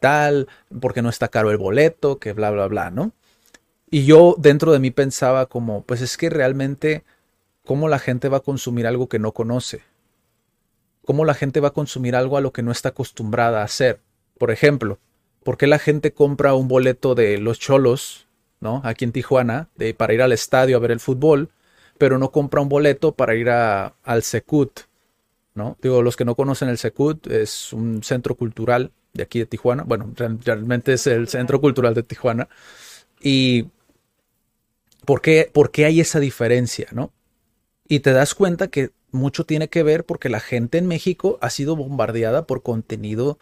[0.00, 0.48] tal,
[0.80, 3.12] porque no está caro el boleto, que bla, bla, bla, ¿no?
[3.90, 7.04] Y yo dentro de mí pensaba como, pues es que realmente,
[7.62, 9.82] ¿cómo la gente va a consumir algo que no conoce?
[11.04, 14.00] ¿Cómo la gente va a consumir algo a lo que no está acostumbrada a hacer?
[14.38, 14.98] Por ejemplo,
[15.44, 18.25] ¿por qué la gente compra un boleto de los cholos,
[18.60, 18.80] ¿no?
[18.84, 21.50] Aquí en Tijuana, de, para ir al estadio a ver el fútbol,
[21.98, 24.80] pero no compra un boleto para ir a- al Secut,
[25.54, 25.76] ¿no?
[25.82, 29.84] Digo, los que no conocen el Secut es un centro cultural de aquí de Tijuana.
[29.84, 32.48] Bueno, real- realmente es el centro cultural de Tijuana.
[33.22, 33.66] Y
[35.04, 37.12] ¿por qué, por qué hay esa diferencia, no?
[37.88, 41.50] Y te das cuenta que mucho tiene que ver porque la gente en México ha
[41.50, 43.38] sido bombardeada por contenido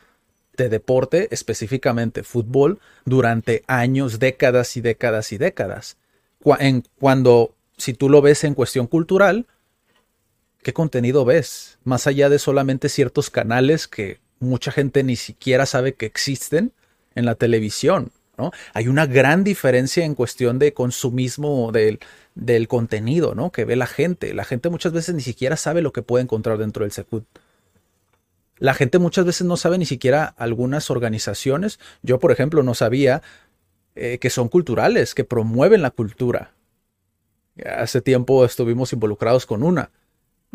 [0.57, 5.97] de deporte, específicamente fútbol, durante años, décadas y décadas y décadas.
[6.99, 9.47] cuando, si tú lo ves en cuestión cultural,
[10.62, 11.79] ¿qué contenido ves?
[11.85, 16.73] Más allá de solamente ciertos canales que mucha gente ni siquiera sabe que existen
[17.14, 18.12] en la televisión.
[18.37, 18.51] ¿no?
[18.73, 22.01] Hay una gran diferencia en cuestión de consumismo del,
[22.35, 23.51] del contenido ¿no?
[23.51, 24.35] que ve la gente.
[24.35, 26.93] La gente muchas veces ni siquiera sabe lo que puede encontrar dentro del.
[28.64, 31.79] La gente muchas veces no sabe ni siquiera algunas organizaciones.
[32.03, 33.20] Yo, por ejemplo, no sabía
[33.94, 36.55] eh, que son culturales, que promueven la cultura.
[37.62, 39.90] Hace tiempo estuvimos involucrados con una.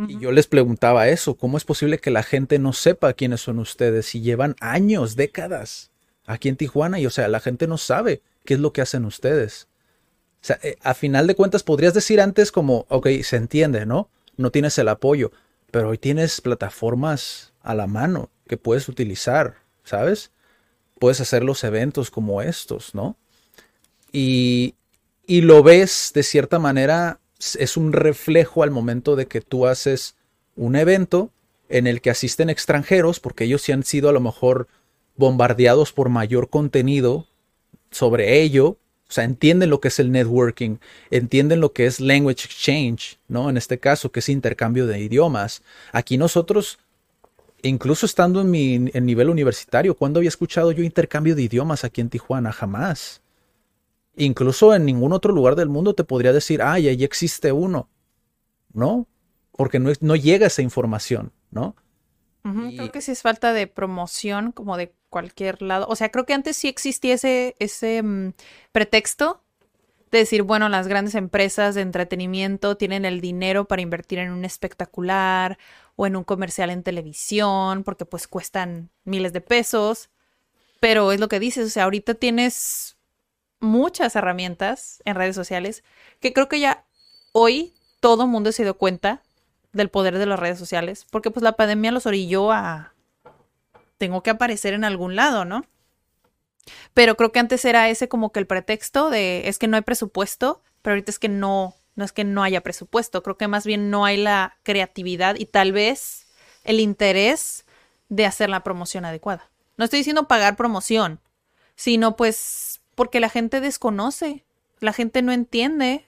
[0.07, 3.59] Y yo les preguntaba eso, ¿cómo es posible que la gente no sepa quiénes son
[3.59, 5.91] ustedes si llevan años, décadas
[6.25, 9.05] aquí en Tijuana y o sea, la gente no sabe qué es lo que hacen
[9.05, 9.67] ustedes?
[10.41, 14.09] O sea, eh, a final de cuentas podrías decir antes como, ok, se entiende, ¿no?
[14.35, 15.31] No tienes el apoyo,
[15.69, 20.31] pero hoy tienes plataformas a la mano que puedes utilizar, ¿sabes?
[20.99, 23.15] Puedes hacer los eventos como estos, ¿no?
[24.11, 24.75] Y,
[25.25, 30.15] y lo ves de cierta manera, es un reflejo al momento de que tú haces
[30.55, 31.31] un evento
[31.69, 34.67] en el que asisten extranjeros, porque ellos sí han sido a lo mejor
[35.15, 37.27] bombardeados por mayor contenido
[37.91, 38.77] sobre ello,
[39.09, 40.77] o sea, entienden lo que es el networking,
[41.09, 43.49] entienden lo que es language exchange, ¿no?
[43.49, 45.63] En este caso, que es intercambio de idiomas.
[45.91, 46.77] Aquí nosotros,
[47.63, 52.09] incluso estando en mi nivel universitario, ¿cuándo había escuchado yo intercambio de idiomas aquí en
[52.09, 52.51] Tijuana?
[52.51, 53.21] Jamás.
[54.15, 57.89] Incluso en ningún otro lugar del mundo te podría decir, ay, ahí existe uno.
[58.73, 59.07] ¿No?
[59.53, 61.75] Porque no, no llega esa información, ¿no?
[62.41, 65.87] Creo que sí es falta de promoción, como de cualquier lado.
[65.89, 68.33] O sea, creo que antes sí existía ese, ese mm,
[68.71, 69.43] pretexto
[70.11, 74.45] de decir, bueno, las grandes empresas de entretenimiento tienen el dinero para invertir en un
[74.45, 75.57] espectacular
[75.99, 80.09] o en un comercial en televisión, porque pues cuestan miles de pesos.
[80.79, 82.95] Pero es lo que dices, o sea, ahorita tienes
[83.59, 85.83] muchas herramientas en redes sociales
[86.21, 86.85] que creo que ya
[87.33, 89.23] hoy todo el mundo se dio cuenta
[89.73, 92.93] del poder de las redes sociales, porque pues la pandemia los orilló a,
[93.97, 95.65] tengo que aparecer en algún lado, ¿no?
[96.93, 99.83] Pero creo que antes era ese como que el pretexto de es que no hay
[99.83, 103.65] presupuesto, pero ahorita es que no, no es que no haya presupuesto, creo que más
[103.65, 106.27] bien no hay la creatividad y tal vez
[106.63, 107.65] el interés
[108.07, 109.51] de hacer la promoción adecuada.
[109.75, 111.19] No estoy diciendo pagar promoción,
[111.75, 114.45] sino pues porque la gente desconoce,
[114.79, 116.07] la gente no entiende,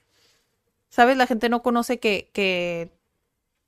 [0.88, 1.18] ¿sabes?
[1.18, 2.90] La gente no conoce que, que,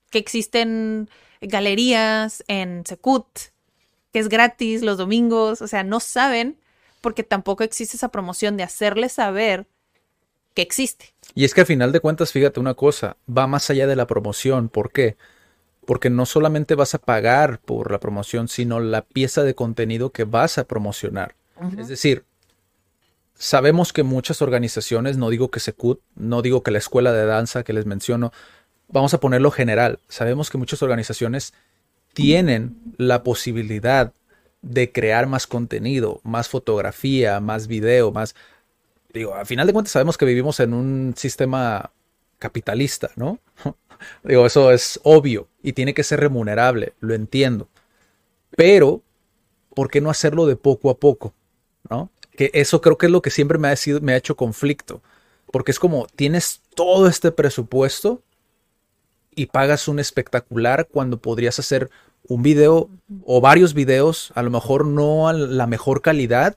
[0.09, 1.11] que existen
[1.43, 3.27] galerías en Secut,
[4.15, 6.59] que es gratis los domingos, o sea, no saben
[7.03, 9.67] porque tampoco existe esa promoción de hacerles saber
[10.55, 11.15] que existe.
[11.35, 14.07] Y es que al final de cuentas, fíjate una cosa, va más allá de la
[14.07, 14.69] promoción.
[14.69, 15.17] ¿Por qué?
[15.85, 20.25] Porque no solamente vas a pagar por la promoción, sino la pieza de contenido que
[20.25, 21.35] vas a promocionar.
[21.79, 22.25] Es decir,
[23.35, 27.65] sabemos que muchas organizaciones, no digo que Secut, no digo que la escuela de danza
[27.65, 28.33] que les menciono,
[28.89, 31.53] vamos a ponerlo general, sabemos que muchas organizaciones
[32.13, 34.13] tienen la posibilidad
[34.63, 38.35] de crear más contenido, más fotografía, más video, más...
[39.15, 41.93] Digo, al final de cuentas sabemos que vivimos en un sistema
[42.41, 43.39] capitalista, ¿no?
[44.25, 47.69] Digo, eso es obvio y tiene que ser remunerable, lo entiendo.
[48.57, 49.03] Pero,
[49.73, 51.33] ¿por qué no hacerlo de poco a poco?
[51.89, 52.11] ¿No?
[52.37, 55.01] Que eso creo que es lo que siempre me ha, sido, me ha hecho conflicto.
[55.53, 58.21] Porque es como, tienes todo este presupuesto
[59.37, 61.89] y pagas un espectacular cuando podrías hacer
[62.27, 62.91] un video
[63.25, 66.57] o varios videos, a lo mejor no a la mejor calidad,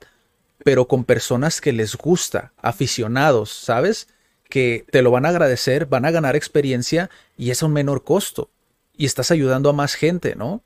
[0.64, 4.08] pero con personas que les gusta, aficionados, ¿sabes?
[4.48, 8.04] Que te lo van a agradecer, van a ganar experiencia y es a un menor
[8.04, 8.50] costo.
[8.96, 10.62] Y estás ayudando a más gente, ¿no?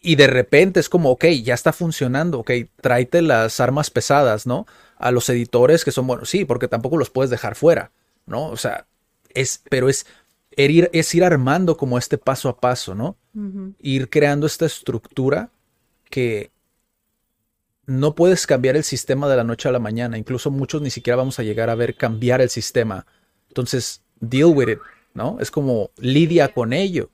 [0.00, 2.50] Y de repente es como, ok, ya está funcionando, ok,
[2.80, 4.66] tráete las armas pesadas, ¿no?
[4.98, 7.90] A los editores que son buenos, sí, porque tampoco los puedes dejar fuera,
[8.26, 8.48] ¿no?
[8.48, 8.86] O sea,
[9.32, 10.06] es, pero es
[10.56, 13.16] ir, es ir armando como este paso a paso, ¿no?
[13.80, 15.50] Ir creando esta estructura
[16.10, 16.50] que
[17.86, 20.18] no puedes cambiar el sistema de la noche a la mañana.
[20.18, 23.06] Incluso muchos ni siquiera vamos a llegar a ver cambiar el sistema.
[23.48, 24.78] Entonces, deal with it,
[25.12, 25.38] ¿no?
[25.40, 27.10] Es como lidia con ello.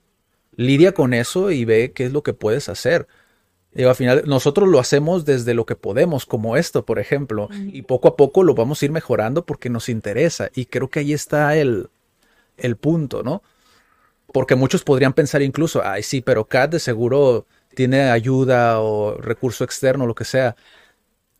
[0.56, 3.06] Lidia con eso y ve qué es lo que puedes hacer.
[3.74, 7.83] Y al final, nosotros lo hacemos desde lo que podemos, como esto, por ejemplo, y
[7.83, 10.50] poco a poco lo vamos a ir mejorando porque nos interesa.
[10.54, 11.88] Y creo que ahí está el,
[12.56, 13.42] el punto, ¿no?
[14.33, 17.46] Porque muchos podrían pensar incluso, ay, sí, pero CAD de seguro
[17.80, 20.56] tiene ayuda o recurso externo, lo que sea.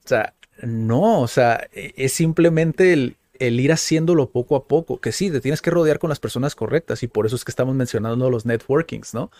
[0.05, 5.01] O sea, no, o sea, e, es simplemente el, el ir haciéndolo poco a poco,
[5.01, 7.53] que sí, te tienes que rodear con las personas correctas y por eso es que
[7.53, 9.31] estamos mencionando los networkings, ¿no?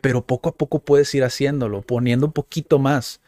[0.00, 3.20] pero poco a poco puedes ir haciéndolo, poniendo un poquito más.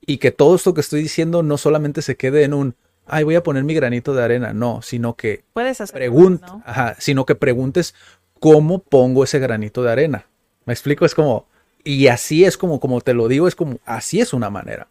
[0.00, 2.74] Y que todo esto que estoy diciendo no solamente se quede en un,
[3.06, 6.62] ay, voy a poner mi granito de arena, no, sino que Puedes hacer ¿no?
[6.64, 7.94] ajá, sino que preguntes
[8.38, 10.26] cómo pongo ese granito de arena.
[10.64, 11.04] ¿Me explico?
[11.04, 11.46] Es como,
[11.84, 14.88] y así es como, como te lo digo, es como, así es una manera.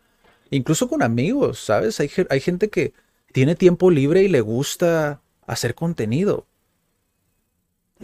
[0.52, 2.00] Incluso con amigos, ¿sabes?
[2.00, 2.94] Hay, hay gente que
[3.32, 6.46] tiene tiempo libre y le gusta hacer contenido.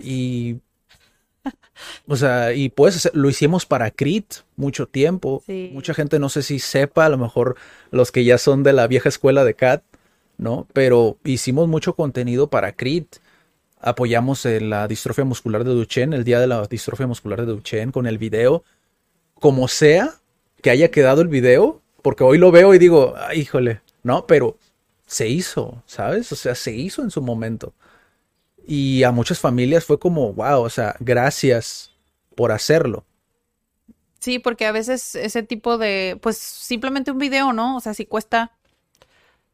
[0.01, 0.57] Y,
[2.07, 5.43] o sea, y puedes hacer, lo hicimos para Crit mucho tiempo.
[5.45, 5.71] Sí.
[5.73, 7.55] Mucha gente no sé si sepa, a lo mejor
[7.91, 9.83] los que ya son de la vieja escuela de Cat,
[10.37, 10.67] ¿no?
[10.73, 13.17] Pero hicimos mucho contenido para Crit.
[13.79, 17.91] Apoyamos en la distrofia muscular de Duchenne, el día de la distrofia muscular de Duchenne,
[17.91, 18.63] con el video.
[19.45, 20.15] Como sea
[20.63, 24.25] que haya quedado el video, porque hoy lo veo y digo, "Ay, híjole, ¿no?
[24.25, 24.57] Pero
[25.05, 26.31] se hizo, ¿sabes?
[26.31, 27.75] O sea, se hizo en su momento.
[28.65, 31.91] Y a muchas familias fue como, wow, o sea, gracias
[32.33, 33.05] por hacerlo.
[34.19, 37.77] Sí, porque a veces ese tipo de, pues simplemente un video, ¿no?
[37.77, 38.51] O sea, si cuesta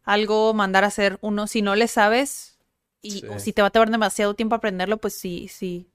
[0.05, 2.57] algo mandar a hacer uno, si no le sabes
[3.01, 3.25] y Sí.
[3.29, 5.90] o si te va a tomar demasiado tiempo aprenderlo, pues sí, sí.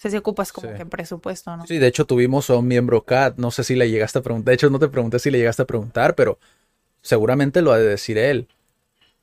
[0.00, 0.74] Se, se ocupas como Sí.
[0.76, 1.66] que en presupuesto, ¿no?
[1.66, 4.50] Sí, de hecho tuvimos a un miembro CAT, no sé si le llegaste a preguntar,
[4.50, 6.38] de hecho no te pregunté si le llegaste a preguntar, pero
[7.02, 8.48] seguramente lo ha de decir él.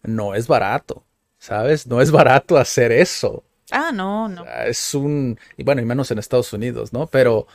[0.04, 1.04] No es barato,
[1.40, 1.88] ¿sabes?
[1.88, 3.44] No es barato hacer eso.
[3.72, 4.44] Ah, no, no.
[4.44, 7.08] Sea, Es un, y bueno, y menos en Estados Unidos, ¿no?
[7.08, 7.48] Pero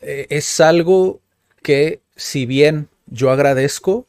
[0.00, 1.20] eh, es algo
[1.62, 4.06] que si bien yo agradezco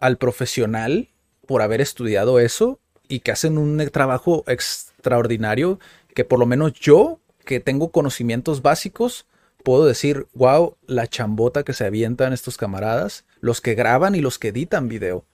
[0.00, 1.08] al profesional
[1.46, 5.78] por haber estudiado eso y que hacen un trabajo extraordinario,
[6.14, 9.26] que por lo menos yo, que tengo conocimientos básicos,
[9.62, 14.38] puedo decir, wow, la chambota que se avientan estos camaradas, los que graban y los
[14.38, 15.24] que editan video,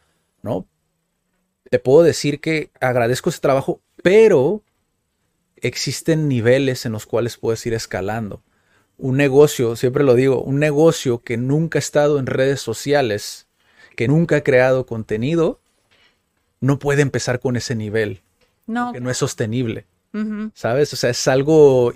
[0.43, 0.67] ¿no?
[1.71, 4.63] Te puedo decir que agradezco ese trabajo, pero
[5.57, 8.43] existen niveles en los cuales puedes ir escalando.
[8.97, 13.47] Un negocio, siempre lo digo, un negocio que nunca ha estado en redes sociales,
[13.97, 15.61] que nunca ha creado contenido,
[16.61, 18.23] no puede empezar con ese nivel,
[18.67, 18.93] No.
[18.93, 19.87] que no es sostenible,
[20.55, 20.93] ¿sabes?
[20.93, 21.93] O sea, es algo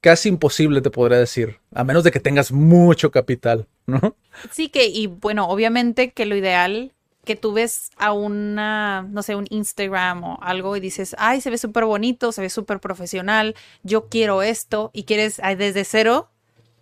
[0.00, 4.16] casi imposible, te podría decir, a menos de que tengas mucho capital, ¿no?
[4.50, 6.92] Sí que, y bueno, obviamente que lo ideal
[7.24, 11.50] que tú ves a una, no sé, un Instagram o algo y dices, ay, se
[11.50, 13.54] ve súper bonito, se ve súper profesional,
[13.84, 16.30] yo quiero esto y quieres ay, desde cero,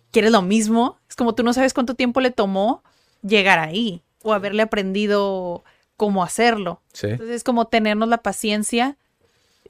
[0.09, 0.97] quieres lo mismo.
[1.07, 2.83] Es como tú no sabes cuánto tiempo le tomó
[3.21, 5.63] llegar ahí o haberle aprendido
[5.95, 6.81] cómo hacerlo.
[6.93, 7.07] Sí.
[7.07, 8.97] Entonces es como tenernos la paciencia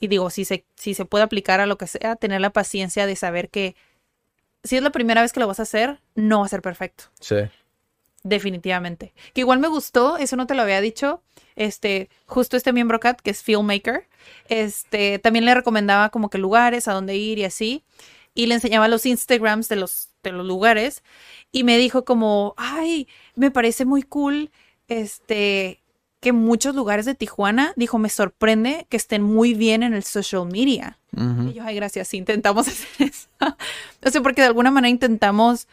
[0.01, 3.05] y digo, si se, si se puede aplicar a lo que sea, tener la paciencia
[3.05, 3.75] de saber que
[4.63, 7.05] si es la primera vez que lo vas a hacer, no va a ser perfecto.
[7.19, 7.35] Sí.
[8.23, 9.13] Definitivamente.
[9.33, 11.21] Que igual me gustó, eso no te lo había dicho.
[11.55, 14.07] Este, justo este miembro cat, que es filmmaker,
[14.49, 17.83] este, también le recomendaba como que lugares a dónde ir y así.
[18.33, 21.03] Y le enseñaba los Instagrams de los, de los lugares.
[21.51, 24.49] Y me dijo como, ay, me parece muy cool,
[24.87, 25.80] este,
[26.21, 30.45] que muchos lugares de Tijuana, dijo, me sorprende que estén muy bien en el social
[30.45, 30.97] media.
[31.13, 33.27] Y yo, ay, gracias, sí, intentamos hacer eso.
[34.05, 35.67] o sea, porque de alguna manera intentamos,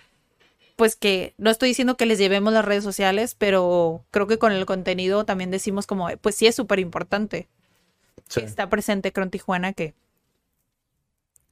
[0.75, 4.51] pues que, no estoy diciendo que les llevemos las redes sociales, pero creo que con
[4.53, 7.47] el contenido también decimos como, pues sí es súper importante
[8.29, 8.41] Sí.
[8.41, 9.95] que está presente con Tijuana que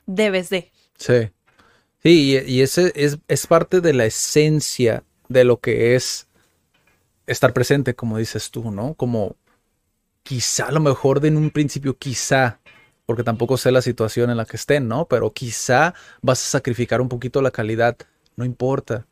[0.07, 0.71] debes de.
[0.99, 1.31] Sí.
[2.03, 6.29] Sí, y, y ese es, es parte de la esencia de lo que es
[7.27, 8.95] estar presente, como dices tú, ¿no?
[8.95, 9.37] Como
[10.23, 12.61] quizá a lo mejor de en un principio, quizá,
[13.05, 15.07] porque tampoco sé la situación en la que estén, ¿no?
[15.07, 17.97] Pero quizá vas a sacrificar un poquito la calidad,
[18.37, 19.07] no importa,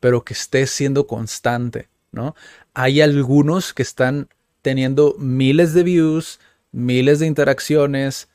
[0.00, 2.34] pero que estés siendo constante, ¿no?
[2.74, 4.28] Hay algunos que están
[4.62, 6.40] teniendo miles de views,
[6.72, 8.28] miles de interacciones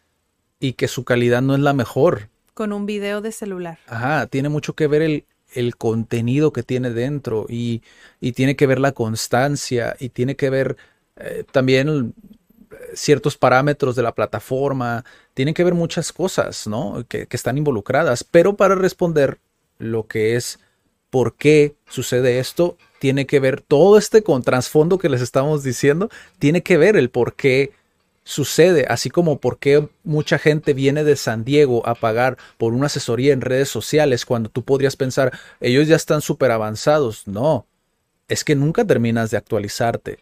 [0.60, 2.29] y que su calidad no es la mejor.
[2.53, 3.79] Con un video de celular.
[3.88, 7.82] Ajá, tiene mucho que ver el, el contenido que tiene dentro y,
[8.20, 10.78] y tiene que ver la constancia y tiene que ver
[11.18, 12.14] eh, también
[12.72, 17.06] eh, ciertos parámetros de la plataforma, tienen que ver muchas cosas, ¿no?
[17.08, 19.40] Que, que están involucradas, pero para responder
[19.78, 20.60] lo que es
[21.10, 26.10] por qué sucede esto, tiene que ver todo este con trasfondo que les estamos diciendo,
[26.39, 27.72] tiene que ver el por qué
[28.24, 32.86] sucede, así como por qué mucha gente viene de San Diego a pagar por una
[32.88, 37.28] asesoría en redes sociales cuando tú podrías pensar, ellos ya están súper avanzados.
[37.28, 37.65] No,
[38.28, 40.19] es que nunca terminas de actualizarte.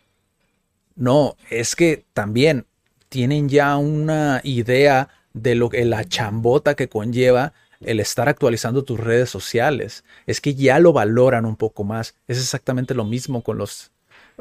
[0.95, 2.66] No, es que también
[3.10, 9.00] tienen ya una idea de lo que la chambota que conlleva el estar actualizando tus
[9.00, 10.04] redes sociales.
[10.26, 12.16] Es que ya lo valoran un poco más.
[12.28, 13.91] Es exactamente lo mismo con los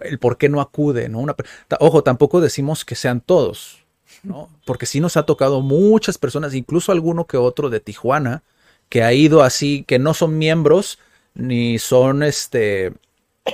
[0.02, 1.20] el por qué no acude, ¿no?
[1.20, 1.34] Una,
[1.80, 3.84] ojo, tampoco decimos que sean todos,
[4.22, 4.48] ¿no?
[4.64, 8.42] Porque sí nos ha tocado muchas personas, incluso alguno que otro de Tijuana,
[8.88, 10.98] que ha ido así, que no son miembros
[11.34, 12.92] ni son este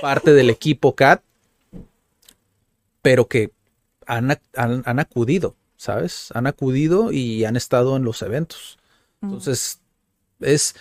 [0.01, 1.21] parte del equipo CAT,
[3.01, 3.51] pero que
[4.07, 6.29] han, han, acudido, ¿sabes?
[6.33, 8.77] Han acudido y han estado en los eventos.
[9.21, 9.79] Entonces,
[10.39, 10.75] es,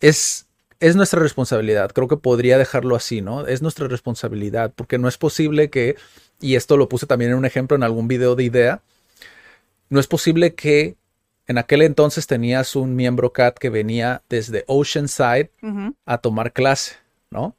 [0.00, 0.46] es,
[0.80, 1.92] es nuestra responsabilidad.
[1.92, 3.46] Creo que podría dejarlo así, ¿no?
[3.46, 5.96] Es nuestra responsabilidad, porque no es posible que,
[6.40, 8.82] y esto lo puse también en un ejemplo en algún video de idea,
[9.88, 10.96] no es posible que
[11.46, 15.50] en aquel entonces tenías un miembro CAT que venía desde Oceanside
[16.06, 16.96] a tomar clase,
[17.30, 17.54] ¿no?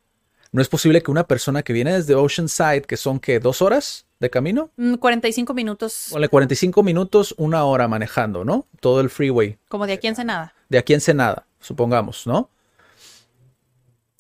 [0.52, 4.06] No es posible que una persona que viene desde Oceanside, que son que dos horas
[4.20, 4.72] de camino.
[5.00, 6.08] 45 mm, minutos.
[6.12, 8.66] Vale, 45 minutos, una hora manejando, ¿no?
[8.80, 9.58] Todo el freeway.
[9.68, 10.54] Como de aquí en Ensenada.
[10.70, 12.50] De aquí en Ensenada, supongamos, ¿no?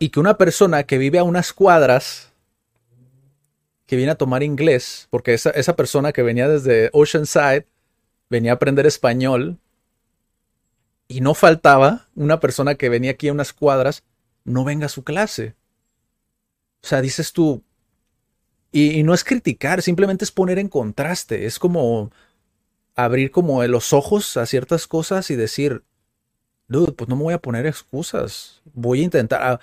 [0.05, 2.31] Y que una persona que vive a unas cuadras,
[3.87, 7.65] que viene a tomar inglés, porque esa, esa persona que venía desde Oceanside
[8.29, 9.57] venía a aprender español
[11.07, 14.03] y no faltaba una persona que venía aquí a unas cuadras,
[14.43, 15.55] no venga a su clase.
[16.83, 17.63] O sea, dices tú,
[18.71, 22.11] y, no es criticar, simplemente es poner en contraste, es como
[22.93, 25.83] abrir como los ojos a ciertas cosas y decir,
[26.67, 29.59] dude, pues no me voy a poner excusas, voy a intentar, ah,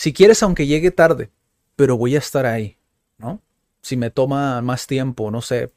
[0.00, 1.28] si quieres aunque llegue tarde,
[1.76, 2.78] pero voy a estar ahí,
[3.18, 3.42] ¿no?
[3.82, 5.72] Si me toma más tiempo, no sé,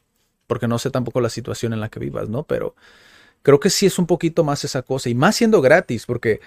[0.47, 2.43] porque no sé tampoco la situación en la que vivas, ¿no?
[2.43, 2.74] Pero
[3.41, 6.39] creo que sí es un poquito más esa cosa, y más siendo gratis, porque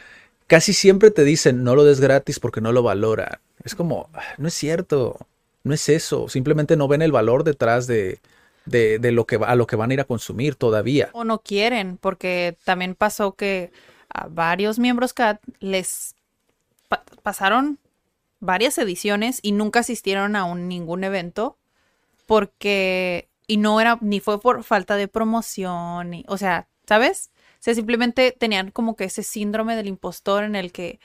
[0.46, 3.42] casi siempre te dicen no lo des gratis porque no lo valora.
[3.62, 5.18] Es como, ah, no es cierto,
[5.62, 8.20] no es eso, simplemente no ven el valor detrás de,
[8.64, 11.10] de, lo que a lo que van a ir a consumir todavía.
[11.12, 13.70] O no quieren, porque también pasó que
[14.08, 16.15] a varios miembros CAT les
[17.22, 17.78] pasaron
[18.40, 21.58] varias ediciones y nunca asistieron a un, ningún evento
[22.26, 27.30] porque y no era, ni fue por falta de promoción, o sea, ¿sabes?
[27.54, 31.00] O sea, simplemente tenían como que ese síndrome del impostor en el que,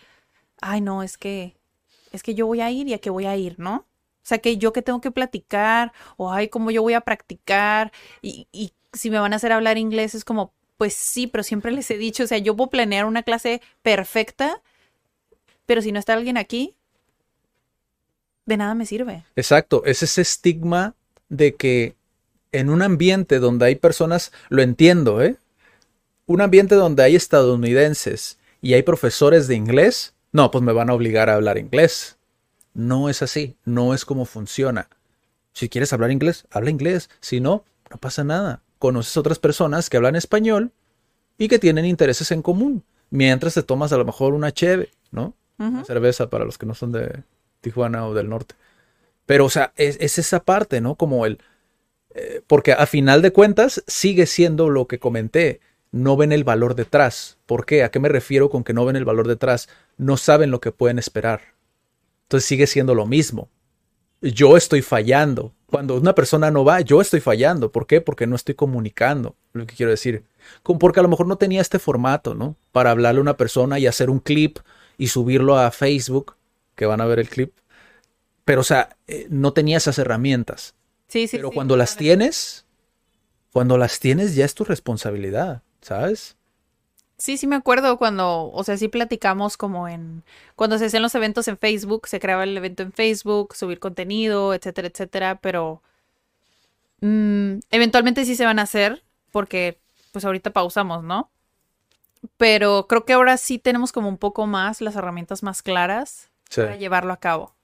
[0.62, 1.56] ay, no, es que,
[2.12, 3.76] es que yo voy a ir y a qué voy a ir, ¿no?
[3.76, 7.92] O sea, que yo que tengo que platicar, o ay, cómo yo voy a practicar,
[8.22, 11.72] y, y si me van a hacer hablar inglés, es como, pues sí, pero siempre
[11.72, 14.62] les he dicho, o sea, yo puedo planear una clase perfecta,
[15.72, 16.76] pero si no está alguien aquí,
[18.45, 19.24] de nada me sirve.
[19.38, 20.95] Exacto, es ese estigma
[21.30, 21.95] de que
[22.51, 25.38] en un ambiente donde hay personas, lo entiendo, ¿eh?
[26.26, 30.93] Un ambiente donde hay estadounidenses y hay profesores de inglés, no, pues me van a
[30.93, 32.17] obligar a hablar inglés.
[32.74, 34.89] No es así, no es como funciona.
[35.53, 37.09] Si quieres hablar inglés, habla inglés.
[37.22, 38.61] Si no, no pasa nada.
[38.78, 40.74] Conoces otras personas que hablan español
[41.38, 42.84] y que tienen intereses en común.
[43.09, 45.34] Mientras te tomas a lo mejor una cheve, ¿no?
[45.86, 47.24] Cerveza para los que no son de
[47.62, 48.56] Tijuana o del norte.
[49.28, 50.95] Pero, o sea, es, es esa parte, ¿no?
[50.95, 51.39] Como el,
[52.14, 56.76] eh, porque a final de cuentas sigue siendo lo que comenté, no ven el valor
[56.76, 57.38] detrás.
[57.45, 57.84] ¿Por qué?
[57.84, 59.70] ¿A qué me refiero con que no ven el valor detrás?
[59.97, 61.41] No saben lo que pueden esperar.
[62.24, 63.49] Entonces sigue siendo lo mismo.
[64.22, 65.54] Yo estoy fallando.
[65.68, 67.72] Cuando una persona no va, yo estoy fallando.
[67.72, 68.02] ¿Por qué?
[68.02, 70.24] Porque no estoy comunicando, lo que quiero decir.
[70.64, 72.56] Porque a lo mejor no tenía este formato, ¿no?
[72.72, 74.60] Para hablarle a una persona y hacer un clip
[75.02, 76.36] y subirlo a Facebook,
[76.76, 77.54] que van a ver el clip.
[78.45, 80.76] Pero, o sea, eh, no tenía esas herramientas.
[81.32, 82.68] Pero cuando las tienes,
[83.52, 86.38] cuando las tienes ya es tu responsabilidad, ¿sabes?
[87.18, 90.22] Sí, sí me acuerdo cuando, o sea, sí platicamos como en,
[90.56, 94.54] cuando se hacían los eventos en Facebook, se creaba el evento en Facebook, subir contenido,
[94.54, 95.82] etcétera, etcétera, pero
[96.99, 99.80] mm, eventualmente sí se van a hacer porque
[100.12, 101.31] pues ahorita pausamos, ¿no?
[102.38, 106.76] Pero creo que ahora sí tenemos como un poco más las herramientas más claras para
[106.76, 107.55] llevarlo a cabo.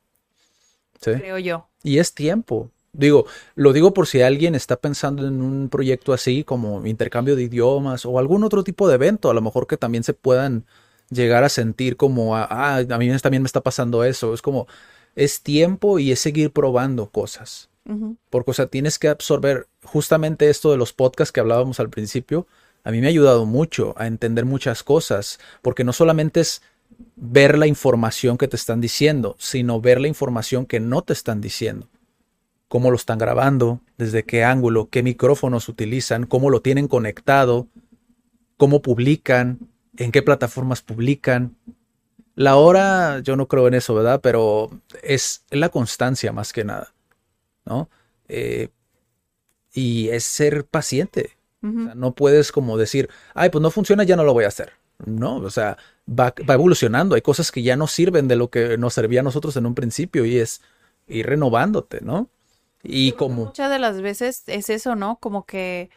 [1.02, 1.12] Sí.
[1.12, 1.68] Creo yo.
[1.84, 2.72] Y es tiempo.
[2.94, 7.44] Digo, lo digo por si alguien está pensando en un proyecto así como intercambio de
[7.44, 10.66] idiomas o algún otro tipo de evento, a lo mejor que también se puedan
[11.10, 14.34] llegar a sentir como, ah, a mí también me está pasando eso.
[14.34, 14.68] Es como,
[15.16, 17.70] es tiempo y es seguir probando cosas.
[18.30, 22.46] Porque, o sea, tienes que absorber justamente esto de los podcasts que hablábamos al principio.
[22.88, 26.62] A mí me ha ayudado mucho a entender muchas cosas, porque no solamente es
[27.18, 31.42] ver la información que te están diciendo, sino ver la información que no te están
[31.42, 31.90] diciendo
[32.70, 37.68] cómo lo están grabando, desde qué ángulo, qué micrófonos utilizan, cómo lo tienen conectado,
[38.56, 39.60] cómo publican,
[39.98, 41.58] en qué plataformas publican.
[42.36, 44.22] La hora, yo no creo en eso, ¿verdad?
[44.24, 44.70] Pero
[45.04, 46.94] es la constancia más que nada,
[47.66, 47.90] ¿no?
[48.30, 48.70] Eh,
[49.74, 51.37] y es ser paciente.
[51.62, 54.74] No puedes como decir, ay, pues no funciona, ya no lo voy a hacer.
[55.06, 55.78] No, o sea,
[56.08, 57.16] va, va, evolucionando.
[57.16, 59.76] Hay cosas que ya no sirven de lo que nos servía a nosotros en un
[59.76, 60.62] principio y es
[61.08, 62.30] ir renovándote, ¿no?
[62.84, 63.46] Y como...
[63.46, 65.18] Muchas de las veces es eso, ¿no?
[65.20, 65.90] Como que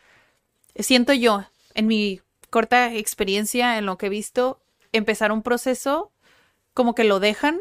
[0.76, 1.44] siento yo,
[1.74, 4.60] en mi corta experiencia, en lo que he visto,
[4.92, 6.10] empezar un proceso,
[6.74, 7.60] como que lo dejan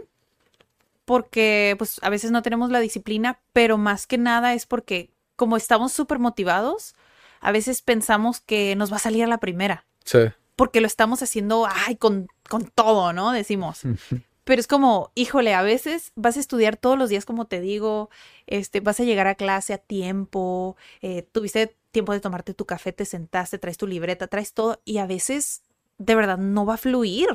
[1.10, 5.58] porque pues a veces no tenemos la disciplina, pero más que nada es porque como
[5.58, 6.94] estamos súper motivados,
[7.40, 9.86] a veces pensamos que nos va a salir a la primera.
[10.04, 10.20] Sí.
[10.56, 13.32] Porque lo estamos haciendo, ay, con, con todo, ¿no?
[13.32, 13.82] Decimos.
[14.50, 18.10] Pero es como, híjole, a veces vas a estudiar todos los días, como te digo,
[18.48, 22.92] este, vas a llegar a clase a tiempo, eh, tuviste tiempo de tomarte tu café,
[22.92, 25.62] te sentaste, traes tu libreta, traes todo, y a veces
[26.00, 27.28] de verdad no va a fluir.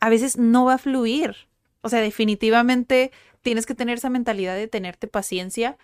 [0.00, 1.48] A veces no va a fluir.
[1.80, 5.78] O sea, definitivamente tienes que tener esa mentalidad de tenerte paciencia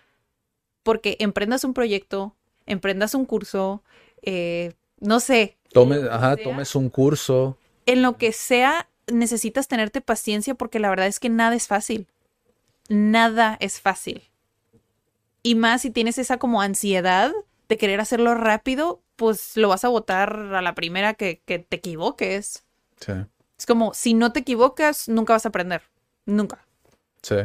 [0.83, 3.83] porque emprendas un proyecto, emprendas un curso,
[4.21, 5.57] eh, no sé.
[6.09, 7.57] Ajá, tomes un curso.
[7.85, 12.07] En lo que sea, necesitas tenerte paciencia porque la verdad es que nada es fácil.
[12.89, 14.23] Nada es fácil.
[15.43, 17.31] Y más si tienes esa como ansiedad
[17.69, 21.77] de querer hacerlo rápido, pues lo vas a votar a la primera que, que te
[21.77, 22.63] equivoques.
[22.99, 23.13] Sí.
[23.57, 25.83] Es como, si no te equivocas, nunca vas a aprender.
[26.25, 26.65] Nunca.
[27.21, 27.35] Sí.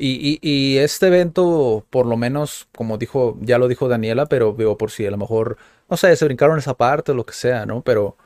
[0.00, 4.92] Y, este evento, por lo menos, como dijo, ya lo dijo Daniela, pero digo, por
[4.92, 5.58] si a lo mejor,
[5.90, 7.82] no sé, se brincaron esa parte o lo que sea, ¿no?
[7.82, 8.16] Pero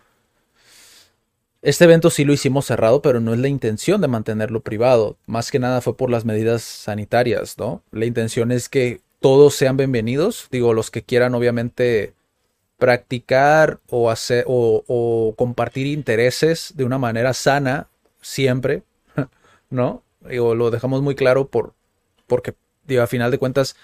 [1.63, 5.17] este evento sí lo hicimos cerrado, pero no es la intención de mantenerlo privado.
[5.27, 7.83] Más que nada fue por las medidas sanitarias, ¿no?
[7.91, 10.49] La intención es que todos sean bienvenidos.
[10.51, 12.15] Digo, los que quieran, obviamente,
[12.79, 17.89] practicar o hacer o compartir intereses de una manera sana,
[18.21, 18.83] siempre,
[19.71, 20.03] ¿no?
[20.29, 21.75] Digo, lo dejamos muy claro por,
[22.27, 22.55] porque,
[22.87, 23.77] digo, a final de cuentas,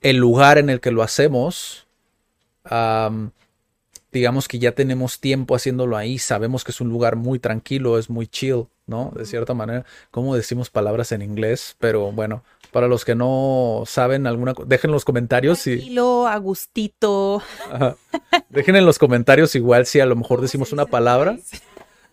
[0.00, 1.86] el lugar en el que lo hacemos,
[4.12, 8.08] digamos que ya tenemos tiempo haciéndolo ahí, sabemos que es un lugar muy tranquilo, es
[8.08, 9.12] muy chill, ¿no?
[9.14, 14.26] De cierta manera, como decimos palabras en inglés, pero bueno, para los que no saben
[14.26, 16.32] alguna, dejen en los comentarios Tranquilo, si...
[16.32, 17.42] agustito.
[18.48, 21.36] Dejen en los comentarios igual si a lo mejor decimos una palabra.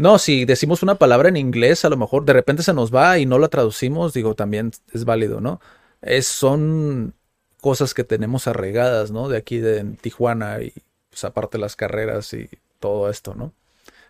[0.02, 3.20] No, si decimos una palabra en inglés, a lo mejor de repente se nos va
[3.20, 5.62] y no la traducimos, digo, también es válido, ¿no?
[6.02, 7.14] Es, son
[7.62, 9.30] cosas que tenemos arraigadas, ¿no?
[9.30, 10.74] De aquí de Tijuana y
[11.12, 12.50] pues aparte las carreras y
[12.80, 13.54] todo esto, ¿no?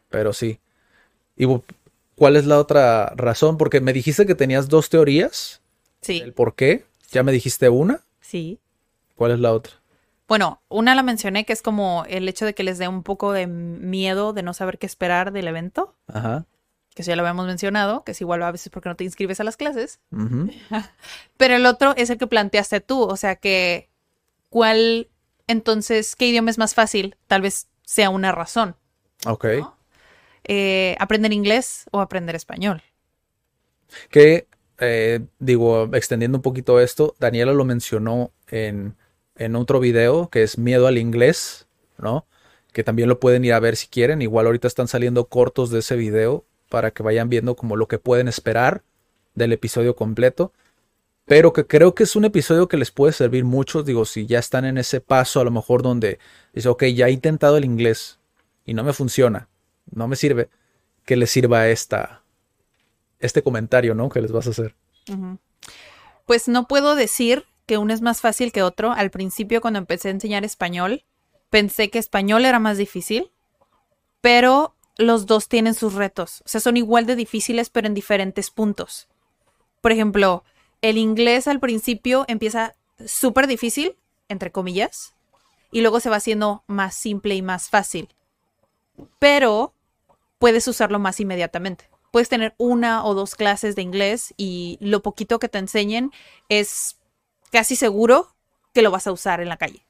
[0.08, 0.62] Pero sí.
[1.36, 1.46] ¿Y
[2.16, 3.58] cuál es la otra razón?
[3.58, 5.60] Porque me dijiste que tenías dos teorías.
[6.00, 6.22] Sí.
[6.22, 6.86] ¿El por qué?
[7.12, 8.00] ¿Ya me dijiste una?
[8.22, 8.62] Sí.
[9.18, 9.74] ¿Cuál es la otra?
[10.32, 13.34] Bueno, una la mencioné que es como el hecho de que les dé un poco
[13.34, 15.94] de miedo de no saber qué esperar del evento.
[16.08, 16.46] Ajá.
[16.96, 19.42] Que eso ya lo habíamos mencionado, que es igual a veces porque no te inscribes
[19.42, 20.00] a las clases.
[21.38, 23.90] Pero el otro es el que planteaste tú, o sea que,
[24.48, 25.10] ¿cuál
[25.48, 27.18] entonces, qué idioma es más fácil?
[27.28, 28.78] Tal vez sea una razón.
[29.26, 29.48] Ok.
[30.46, 32.82] Eh, ¿Aprender inglés o aprender español?
[34.10, 34.48] Que,
[34.80, 38.96] eh, digo, extendiendo un poquito esto, Daniela lo mencionó en
[39.42, 41.66] en otro video que es Miedo al Inglés,
[41.98, 42.28] ¿no?
[42.74, 44.22] Que también lo pueden ir a ver si quieren.
[44.22, 47.98] Igual ahorita están saliendo cortos de ese video para que vayan viendo como lo que
[47.98, 48.84] pueden esperar
[49.34, 50.54] del episodio completo.
[51.26, 53.82] Pero que creo que es un episodio que les puede servir mucho.
[53.82, 56.20] Digo, si ya están en ese paso, a lo mejor donde
[56.54, 58.20] dice, ok, ya he intentado el inglés
[58.64, 59.50] y no me funciona,
[59.92, 60.50] no me sirve,
[61.04, 62.22] que les sirva esta,
[63.20, 64.08] este comentario, ¿no?
[64.10, 64.76] Que les vas a hacer.
[66.28, 68.92] Pues no puedo decir que uno es más fácil que otro.
[68.92, 71.06] Al principio, cuando empecé a enseñar español,
[71.50, 73.32] pensé que español era más difícil,
[74.22, 76.42] pero los dos tienen sus retos.
[76.46, 79.08] O sea, son igual de difíciles, pero en diferentes puntos.
[79.82, 80.44] Por ejemplo,
[80.82, 83.98] el inglés al principio empieza súper difícil,
[84.30, 85.16] entre comillas,
[85.72, 88.10] y luego se va haciendo más simple y más fácil.
[89.20, 89.74] Pero
[90.40, 91.90] puedes usarlo más inmediatamente.
[92.12, 96.12] Puedes tener una o dos clases de inglés y lo poquito que te enseñen
[96.50, 96.98] es
[97.52, 98.34] casi seguro
[98.74, 99.86] que lo vas a usar en la calle.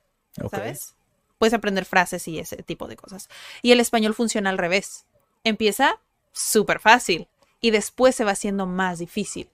[0.49, 0.95] ¿Sabes?
[1.37, 3.29] Puedes aprender frases y ese tipo de cosas.
[3.61, 5.05] Y el español funciona al revés.
[5.43, 5.99] Empieza
[6.31, 7.27] súper fácil
[7.61, 9.49] y después se va haciendo más difícil.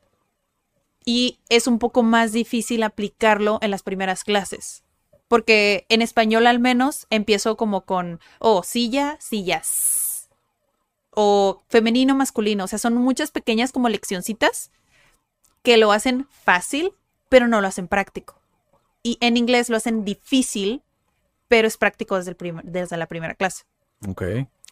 [1.06, 4.84] Y es un poco más difícil aplicarlo en las primeras clases.
[5.28, 10.30] Porque en español al menos empiezo como con, oh, silla, sillas.
[11.12, 12.66] O femenino, masculino.
[12.66, 14.72] O sea, son muchas pequeñas como leccioncitas
[15.64, 16.94] que lo hacen fácil
[17.30, 18.40] pero no lo hacen práctico.
[19.04, 20.82] Y en inglés lo hacen difícil,
[21.48, 23.64] pero es práctico desde, el desde la primera clase.
[24.08, 24.24] Ok.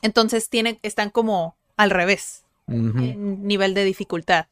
[0.02, 4.48] Entonces tienen, están como al revés en nivel de dificultad.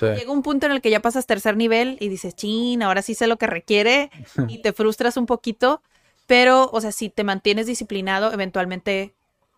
[0.00, 3.14] Llega un punto en el que ya pasas tercer nivel y dices, chin, ahora sí
[3.14, 4.10] sé lo que requiere
[4.48, 5.80] y te frustras un poquito,
[6.26, 9.14] pero, o sea, si te mantienes disciplinado, eventualmente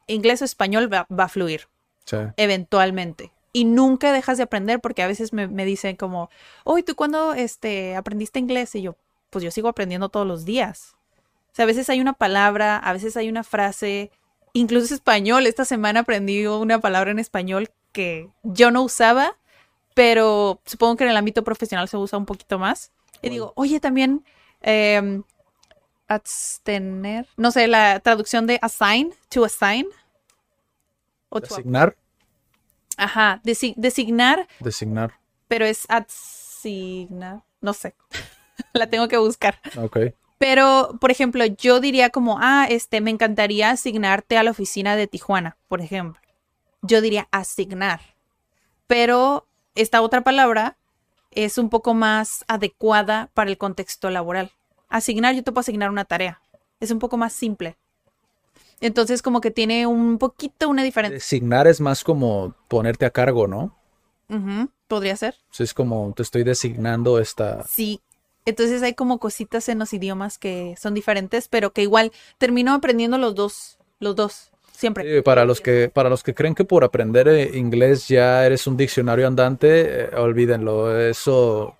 [0.07, 1.68] inglés o español va, va a fluir.
[2.05, 2.16] Sí.
[2.36, 6.30] Eventualmente y nunca dejas de aprender porque a veces me, dicen como,
[6.62, 8.72] oye, ¿tú cuándo este, aprendiste inglés?
[8.76, 8.94] Y yo,
[9.30, 10.94] pues yo sigo aprendiendo todos los días.
[11.50, 14.12] O sea, a veces hay una palabra, a veces hay una frase
[14.52, 15.44] incluso español.
[15.44, 19.36] Esta semana aprendí una palabra en español que yo no usaba,
[19.92, 22.92] pero supongo que en el ámbito profesional se usa un poquito más.
[23.22, 24.24] Y digo, oye, también
[24.62, 25.20] eh,
[26.06, 29.88] abstener, no sé, la traducción de assign, to assign.
[31.28, 31.96] O to- Designar.
[32.99, 35.14] Ajá, desi- designar, Designar.
[35.49, 37.94] pero es asignar, no sé.
[38.74, 39.59] la tengo que buscar.
[39.76, 39.99] Ok.
[40.38, 45.07] Pero, por ejemplo, yo diría como, ah, este, me encantaría asignarte a la oficina de
[45.09, 46.20] Tijuana, por ejemplo.
[46.82, 48.01] Yo diría asignar.
[48.86, 50.76] Pero esta otra palabra
[51.32, 54.53] es un poco más adecuada para el contexto laboral.
[54.88, 56.40] Asignar, yo te puedo asignar una tarea.
[56.78, 57.76] Es un poco más simple.
[58.80, 61.14] Entonces, como que tiene un poquito una diferencia.
[61.14, 63.76] Designar es más como ponerte a cargo, ¿no?
[64.88, 65.34] Podría ser.
[65.50, 67.64] Sea, es como te estoy designando esta.
[67.64, 68.00] Sí.
[68.44, 73.18] Entonces hay como cositas en los idiomas que son diferentes, pero que igual termino aprendiendo
[73.18, 75.16] los dos, los dos, siempre.
[75.16, 78.66] Sí, para los que para los que creen que por aprender eh, inglés ya eres
[78.66, 80.98] un diccionario andante, eh, olvídenlo.
[80.98, 81.76] Eso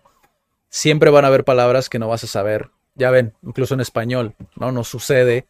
[0.69, 2.71] siempre van a haber palabras que no vas a saber.
[2.95, 4.71] Ya ven, incluso en español, ¿no?
[4.71, 5.47] Nos sucede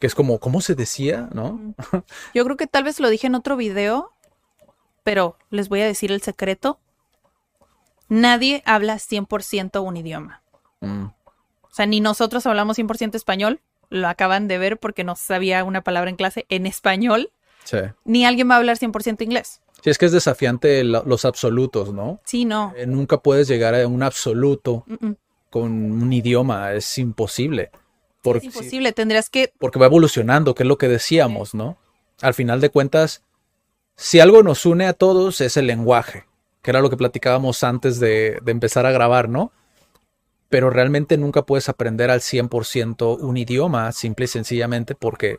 [0.00, 1.28] que es como, ¿cómo se decía?
[1.32, 1.60] ¿No?
[2.34, 4.10] Yo creo que tal vez lo dije en otro video,
[5.04, 6.80] pero les voy a decir el secreto.
[8.08, 10.42] Nadie habla 100% un idioma.
[10.80, 15.62] Mm, O sea, ni nosotros hablamos 100% español, lo acaban de ver porque no sabía
[15.64, 17.30] una palabra en clase en español,
[17.64, 17.78] sí.
[18.04, 19.60] ni alguien va a hablar 100% inglés.
[19.82, 22.20] Sí, es que es desafiante la- los absolutos, ¿no?
[22.24, 22.72] Sí, no.
[22.76, 25.16] Eh, nunca puedes llegar a un absoluto Mm, mm.
[25.50, 27.70] con un idioma, es imposible.
[28.20, 29.52] Es Porque, imposible, tendrías que...
[29.58, 31.78] porque va evolucionando, que es lo que decíamos, ¿no?
[32.20, 33.22] Al final de cuentas,
[33.96, 36.26] si algo nos une a todos es el lenguaje,
[36.60, 39.52] que era lo que platicábamos antes de, de empezar a grabar, ¿no?
[40.50, 45.38] Pero realmente nunca puedes aprender al 100% un idioma, simple y sencillamente porque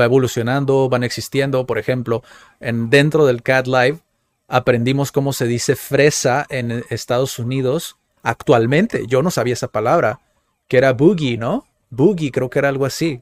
[0.00, 1.66] va evolucionando, van existiendo.
[1.66, 2.22] Por ejemplo,
[2.60, 4.00] en, dentro del Cat Live
[4.48, 9.06] aprendimos cómo se dice fresa en Estados Unidos actualmente.
[9.06, 10.20] Yo no sabía esa palabra,
[10.68, 11.66] que era boogie, ¿no?
[11.94, 13.20] Boogie, creo que era algo así.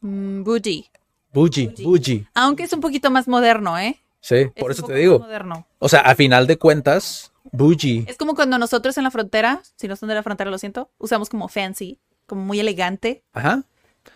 [0.00, 0.90] mm, bougie.
[1.32, 2.26] Bougie, bougie.
[2.34, 3.96] Aunque es un poquito más moderno, ¿eh?
[4.20, 5.20] Sí, Es por eso te digo.
[5.20, 5.66] moderno.
[5.78, 8.04] O sea, a final de cuentas, bougie.
[8.08, 10.90] Es como cuando nosotros en la frontera, si no son de la frontera, lo siento,
[10.98, 13.62] usamos como fancy, como muy elegante, Ajá.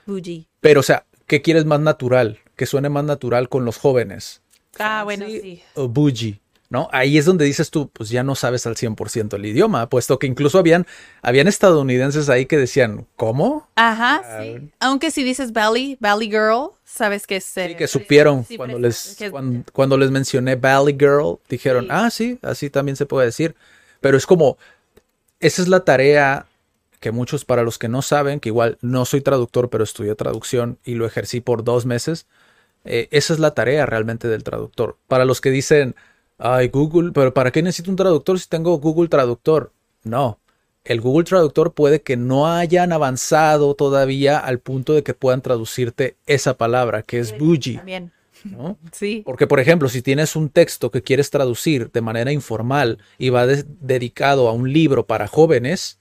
[0.04, 0.48] bougie.
[0.60, 2.40] Pero, o sea, ¿qué quieres más natural?
[2.56, 4.42] Que suene más natural con los jóvenes.
[4.80, 5.62] Ah, bueno, sí.
[5.74, 6.40] O bougie,
[6.72, 6.88] ¿no?
[6.90, 10.26] Ahí es donde dices tú, pues ya no sabes al 100% el idioma, puesto que
[10.26, 10.86] incluso habían,
[11.20, 13.68] habían estadounidenses ahí que decían, ¿cómo?
[13.76, 14.70] Ajá, sí.
[14.80, 17.44] Aunque si dices Valley, Valley Girl, sabes que es...
[17.44, 21.84] Sí, que supieron sí, cuando pero- les, que cuando, cuando les mencioné Valley Girl, dijeron,
[21.84, 21.88] Sí.
[21.92, 23.54] ah, sí, así también se puede decir.
[24.00, 24.56] Pero es como,
[25.40, 26.46] esa es la tarea
[27.00, 30.78] que muchos, para los que no saben, que igual no soy traductor, pero estudié traducción
[30.84, 32.26] y lo ejercí por dos meses,
[32.86, 34.96] eh, esa es la tarea realmente del traductor.
[35.06, 35.94] Para los que dicen,
[36.42, 39.72] ay, Google, pero ¿para qué necesito un traductor si tengo Google Traductor?
[40.02, 40.38] No.
[40.84, 46.16] El Google Traductor puede que no hayan avanzado todavía al punto de que puedan traducirte
[46.26, 48.12] esa palabra, que es bougie, También,
[48.44, 48.76] ¿no?
[48.92, 49.22] sí.
[49.24, 53.46] Porque, por ejemplo, si tienes un texto que quieres traducir de manera informal y va
[53.46, 56.00] de- dedicado a un libro para jóvenes,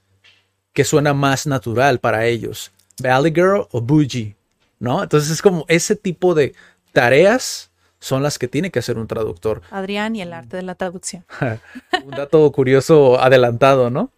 [0.74, 2.72] que suena más natural para ellos?
[3.02, 4.36] Valley Girl o Bougie,
[4.80, 5.04] ¿no?
[5.04, 6.54] Entonces es como ese tipo de
[6.94, 7.71] tareas
[8.02, 9.62] son las que tiene que hacer un traductor.
[9.70, 11.24] Adrián y el arte de la traducción.
[12.04, 14.12] Un dato curioso adelantado, ¿no?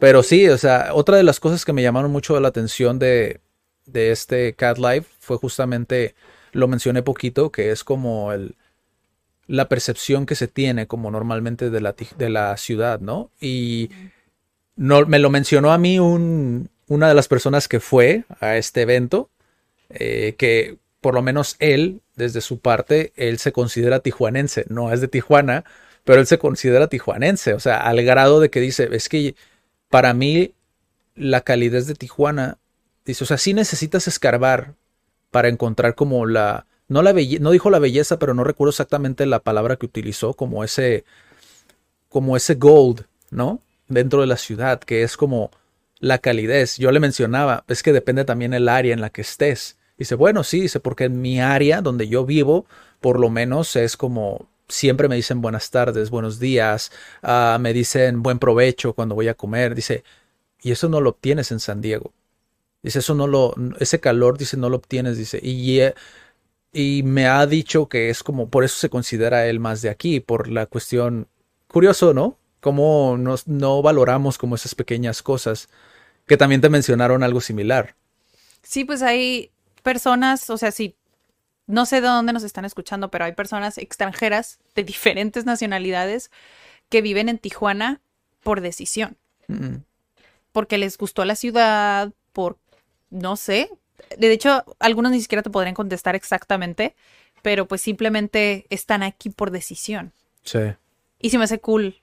[0.00, 3.40] Pero sí, o sea, otra de las cosas que me llamaron mucho la atención de,
[3.86, 6.14] de este Cat Live fue justamente,
[6.52, 8.56] lo mencioné poquito, que es como el,
[9.46, 13.30] la percepción que se tiene como normalmente de la, de la ciudad, ¿no?
[13.40, 13.90] Y
[14.74, 18.82] no, me lo mencionó a mí un, una de las personas que fue a este
[18.82, 19.30] evento,
[19.90, 25.00] eh, que por lo menos él, desde su parte, él se considera tijuanense, no es
[25.00, 25.64] de Tijuana,
[26.04, 29.34] pero él se considera tijuanense, o sea, al grado de que dice, es que
[29.88, 30.52] para mí
[31.14, 32.58] la calidez de Tijuana,
[33.04, 34.74] dice, o sea, sí necesitas escarbar
[35.30, 39.26] para encontrar como la, no la belleza, no dijo la belleza, pero no recuerdo exactamente
[39.26, 41.04] la palabra que utilizó, como ese,
[42.08, 43.60] como ese gold, ¿no?
[43.88, 45.50] Dentro de la ciudad, que es como
[46.00, 46.76] la calidez.
[46.78, 49.76] Yo le mencionaba, es que depende también el área en la que estés.
[49.98, 52.66] Dice, bueno, sí, dice, porque en mi área donde yo vivo,
[53.00, 56.92] por lo menos es como siempre me dicen buenas tardes, buenos días,
[57.22, 59.74] ah, me dicen buen provecho cuando voy a comer.
[59.74, 60.04] Dice,
[60.62, 62.12] y eso no lo obtienes en San Diego.
[62.82, 65.94] Dice, eso no lo, ese calor, dice, no lo obtienes, dice, y, eh,
[66.72, 70.20] y me ha dicho que es como, por eso se considera él más de aquí,
[70.20, 71.26] por la cuestión,
[71.66, 72.38] curioso, ¿no?
[72.60, 75.68] Cómo nos, no valoramos como esas pequeñas cosas,
[76.26, 77.96] que también te mencionaron algo similar.
[78.62, 79.50] Sí, pues hay
[79.82, 80.96] personas, o sea, si
[81.66, 86.30] no sé de dónde nos están escuchando, pero hay personas extranjeras de diferentes nacionalidades
[86.88, 88.00] que viven en Tijuana
[88.42, 89.16] por decisión.
[89.48, 89.76] Mm.
[90.52, 92.58] Porque les gustó la ciudad, por,
[93.10, 93.70] no sé.
[94.16, 96.94] De hecho, algunos ni siquiera te podrían contestar exactamente,
[97.42, 100.12] pero pues simplemente están aquí por decisión.
[100.44, 100.60] Sí.
[101.20, 101.96] Y se me hace cool.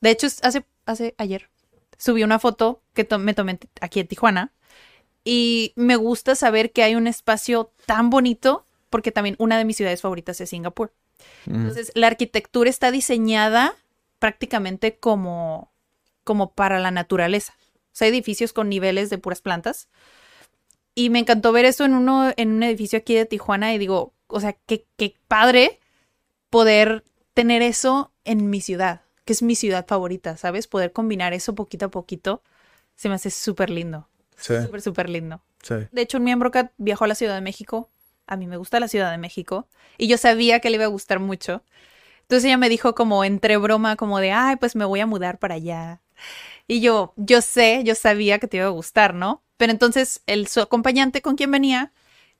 [0.00, 1.48] De hecho, hace, hace ayer
[1.98, 4.52] subí una foto que to- me tomé aquí en Tijuana.
[5.24, 9.76] Y me gusta saber que hay un espacio tan bonito, porque también una de mis
[9.76, 10.92] ciudades favoritas es Singapur.
[11.46, 11.54] Mm.
[11.54, 13.74] Entonces, la arquitectura está diseñada
[14.18, 15.72] prácticamente como,
[16.24, 17.54] como para la naturaleza.
[17.58, 19.88] O sea, edificios con niveles de puras plantas.
[20.94, 24.12] Y me encantó ver eso en uno, en un edificio aquí de Tijuana y digo,
[24.26, 25.80] o sea, qué, qué padre
[26.50, 27.04] poder
[27.34, 30.68] tener eso en mi ciudad, que es mi ciudad favorita, ¿sabes?
[30.68, 32.42] Poder combinar eso poquito a poquito
[32.94, 34.08] se me hace súper lindo.
[34.36, 34.54] Sí.
[34.62, 35.40] Súper, súper lindo.
[35.62, 35.74] Sí.
[35.90, 37.90] De hecho, un miembro que viajó a la Ciudad de México.
[38.26, 39.68] A mí me gusta la Ciudad de México.
[39.98, 41.62] Y yo sabía que le iba a gustar mucho.
[42.22, 45.38] Entonces ella me dijo como entre broma, como de, ay, pues me voy a mudar
[45.38, 46.00] para allá.
[46.66, 49.42] Y yo, yo sé, yo sabía que te iba a gustar, ¿no?
[49.56, 51.92] Pero entonces el su acompañante con quien venía,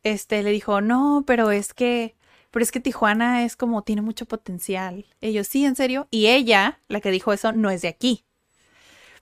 [0.03, 2.17] este, le dijo, no, pero es que,
[2.51, 5.07] pero es que Tijuana es como, tiene mucho potencial.
[5.21, 6.09] Y yo, sí, en serio.
[6.11, 8.25] Y ella, la que dijo eso, no es de aquí.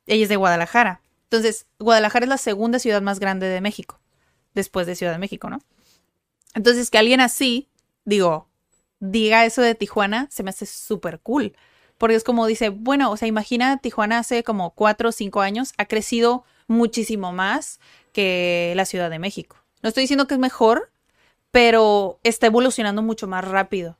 [0.06, 1.01] Ella es de Guadalajara.
[1.32, 3.98] Entonces, Guadalajara es la segunda ciudad más grande de México,
[4.52, 5.60] después de Ciudad de México, ¿no?
[6.54, 7.70] Entonces, que alguien así,
[8.04, 8.50] digo,
[9.00, 11.56] diga eso de Tijuana, se me hace súper cool.
[11.96, 15.72] Porque es como dice, bueno, o sea, imagina Tijuana hace como cuatro o cinco años,
[15.78, 17.80] ha crecido muchísimo más
[18.12, 19.56] que la Ciudad de México.
[19.82, 20.92] No estoy diciendo que es mejor,
[21.50, 23.96] pero está evolucionando mucho más rápido.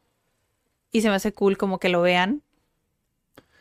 [0.91, 2.43] Y se me hace cool como que lo vean.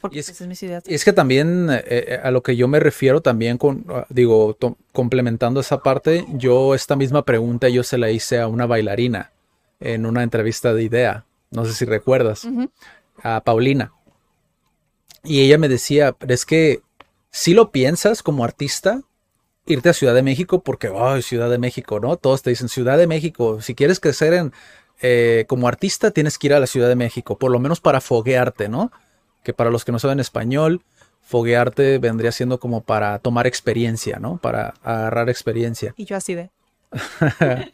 [0.02, 0.84] Porque Y es- pues, es mi ciudad.
[0.88, 4.06] Y es que también eh, eh, a lo que yo me refiero también con, ah,
[4.10, 4.58] digo,
[4.91, 9.32] complementando esa parte, yo esta misma pregunta yo se la hice a una bailarina
[9.80, 12.47] en una entrevista de idea, no sé si recuerdas,
[13.24, 13.93] a Paulina.
[15.24, 16.82] Y ella me decía, pero es que
[17.30, 19.02] si lo piensas como artista,
[19.68, 22.18] irte a Ciudad de México porque, ay, Ciudad de México, ¿no?
[22.18, 24.52] Todos te dicen Ciudad de México, si quieres crecer en,
[25.02, 28.02] eh, como artista tienes que ir a la Ciudad de México, por lo menos para
[28.02, 28.91] foguearte, ¿no?
[29.44, 30.84] Que para los que no saben español,
[31.22, 34.38] foguearte vendría siendo como para tomar experiencia, ¿no?
[34.38, 35.94] Para agarrar experiencia.
[35.98, 36.50] Y yo así de.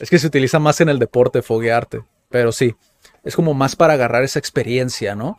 [0.00, 2.74] Es que se utiliza más en el deporte foguearte, pero sí,
[3.24, 5.38] es como más para agarrar esa experiencia, ¿no?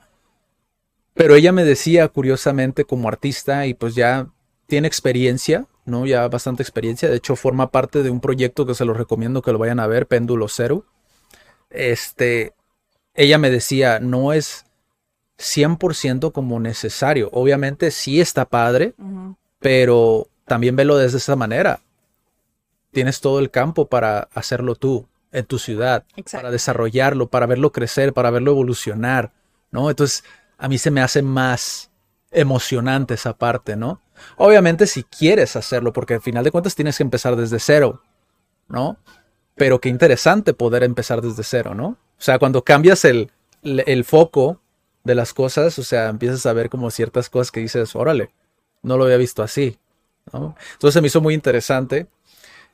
[1.14, 4.28] Pero ella me decía, curiosamente, como artista, y pues ya
[4.68, 6.06] tiene experiencia, ¿no?
[6.06, 7.10] Ya bastante experiencia.
[7.10, 9.88] De hecho, forma parte de un proyecto que se los recomiendo que lo vayan a
[9.88, 10.86] ver, Péndulo Cero.
[11.70, 12.54] Este,
[13.14, 14.66] ella me decía, no es
[15.42, 17.30] 100% como necesario.
[17.34, 18.94] Obviamente sí está padre,
[19.60, 21.82] pero también velo desde esa manera.
[22.92, 26.44] Tienes todo el campo para hacerlo tú, en tu ciudad, Exacto.
[26.44, 29.32] para desarrollarlo, para verlo crecer, para verlo evolucionar,
[29.72, 29.90] ¿no?
[29.90, 30.24] Entonces,
[30.58, 31.90] a mí se me hace más
[32.32, 34.02] emocionante esa parte, ¿no?
[34.38, 38.02] Obviamente si quieres hacerlo, porque al final de cuentas tienes que empezar desde cero,
[38.68, 38.98] ¿no?
[39.56, 41.88] Pero qué interesante poder empezar desde cero, ¿no?
[41.88, 43.32] O sea, cuando cambias el,
[43.64, 44.60] el foco
[45.04, 48.30] de las cosas, o sea, empiezas a ver como ciertas cosas que dices, órale,
[48.84, 49.78] no lo había visto así,
[50.34, 50.56] ¿no?
[50.74, 52.08] Entonces se me hizo muy interesante.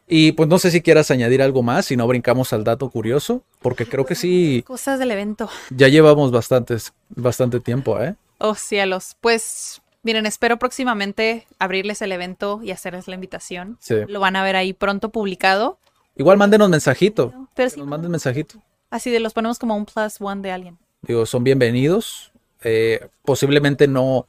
[0.09, 3.43] Y pues no sé si quieras añadir algo más, si no brincamos al dato curioso,
[3.61, 5.49] porque creo que sí, Cosas del evento.
[5.69, 8.15] ya llevamos bastantes, bastante tiempo, ¿eh?
[8.37, 9.17] Oh, cielos.
[9.19, 13.77] Pues, miren, espero próximamente abrirles el evento y hacerles la invitación.
[13.81, 13.95] Sí.
[14.07, 15.77] Lo van a ver ahí pronto publicado.
[16.15, 18.61] Igual mándenos mensajito, Pero sí, nos manden mensajito.
[18.89, 20.77] así de los ponemos como un plus one de alguien.
[21.01, 22.31] Digo, son bienvenidos.
[22.63, 24.25] Eh, posiblemente no,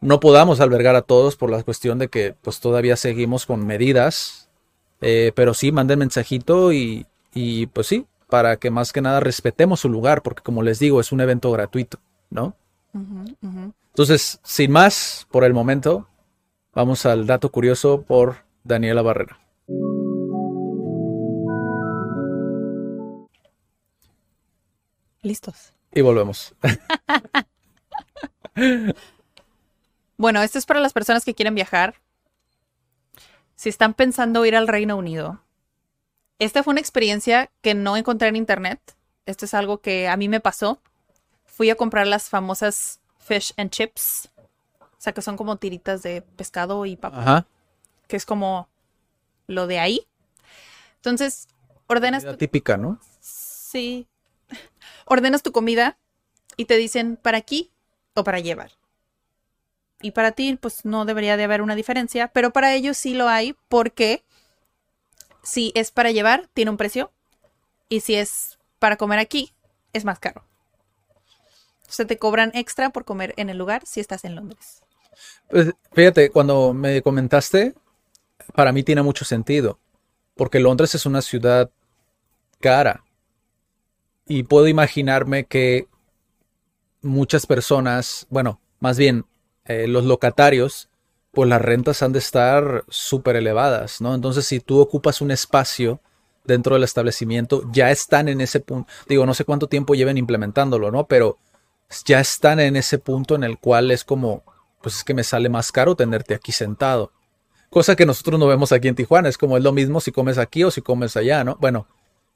[0.00, 4.48] no podamos albergar a todos por la cuestión de que pues todavía seguimos con medidas.
[5.00, 9.80] Eh, pero sí, manden mensajito y, y pues sí, para que más que nada respetemos
[9.80, 11.98] su lugar, porque como les digo, es un evento gratuito,
[12.30, 12.56] ¿no?
[13.88, 16.08] Entonces, sin más, por el momento,
[16.72, 19.38] vamos al dato curioso por Daniela Barrera.
[25.22, 25.71] Listos.
[25.92, 26.54] Y volvemos.
[30.18, 31.96] Bueno, esto es para las personas que quieren viajar.
[33.56, 35.42] Si están pensando ir al Reino Unido,
[36.38, 38.78] esta fue una experiencia que no encontré en internet.
[39.26, 40.80] Esto es algo que a mí me pasó.
[41.44, 44.28] Fui a comprar las famosas fish and chips.
[44.78, 47.46] O sea, que son como tiritas de pescado y papa, Ajá.
[48.06, 48.68] que es como
[49.48, 50.06] lo de ahí.
[50.96, 51.48] Entonces,
[51.88, 53.00] ordenas tu, típica, ¿no?
[53.18, 54.06] sí,
[55.04, 55.98] ordenas tu comida
[56.56, 57.70] y te dicen para aquí
[58.14, 58.72] o para llevar.
[60.00, 63.28] Y para ti, pues no debería de haber una diferencia, pero para ellos sí lo
[63.28, 64.24] hay porque
[65.42, 67.12] si es para llevar, tiene un precio
[67.88, 69.52] Y si es para comer aquí,
[69.92, 70.44] es más caro.
[71.88, 74.82] O sea, te cobran extra por comer en el lugar si estás en Londres.
[75.50, 77.74] Pues, fíjate, cuando me comentaste,
[78.54, 79.78] para mí tiene mucho sentido,
[80.34, 81.70] porque Londres es una ciudad
[82.60, 83.04] cara.
[84.26, 85.86] Y puedo imaginarme que
[87.02, 89.24] muchas personas, bueno, más bien
[89.64, 90.88] eh, los locatarios,
[91.32, 94.14] pues las rentas han de estar súper elevadas, ¿no?
[94.14, 96.00] Entonces, si tú ocupas un espacio
[96.44, 100.90] dentro del establecimiento, ya están en ese punto, digo, no sé cuánto tiempo lleven implementándolo,
[100.90, 101.06] ¿no?
[101.06, 101.38] Pero
[102.04, 104.42] ya están en ese punto en el cual es como,
[104.82, 107.12] pues es que me sale más caro tenerte aquí sentado.
[107.70, 110.36] Cosa que nosotros no vemos aquí en Tijuana, es como es lo mismo si comes
[110.36, 111.56] aquí o si comes allá, ¿no?
[111.60, 111.86] Bueno,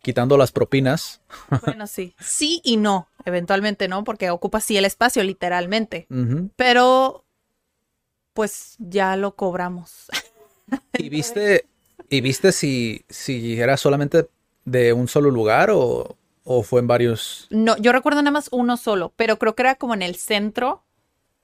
[0.02, 1.20] quitando las propinas.
[1.64, 2.14] Bueno, sí.
[2.20, 4.04] Sí y no, eventualmente, ¿no?
[4.04, 6.06] Porque ocupa sí el espacio, literalmente.
[6.56, 7.24] Pero,
[8.32, 10.06] pues ya lo cobramos.
[10.98, 11.66] ¿Y viste,
[12.08, 14.28] y viste si, si era solamente
[14.64, 17.46] de un solo lugar o, o fue en varios?
[17.50, 20.84] No, yo recuerdo nada más uno solo, pero creo que era como en el centro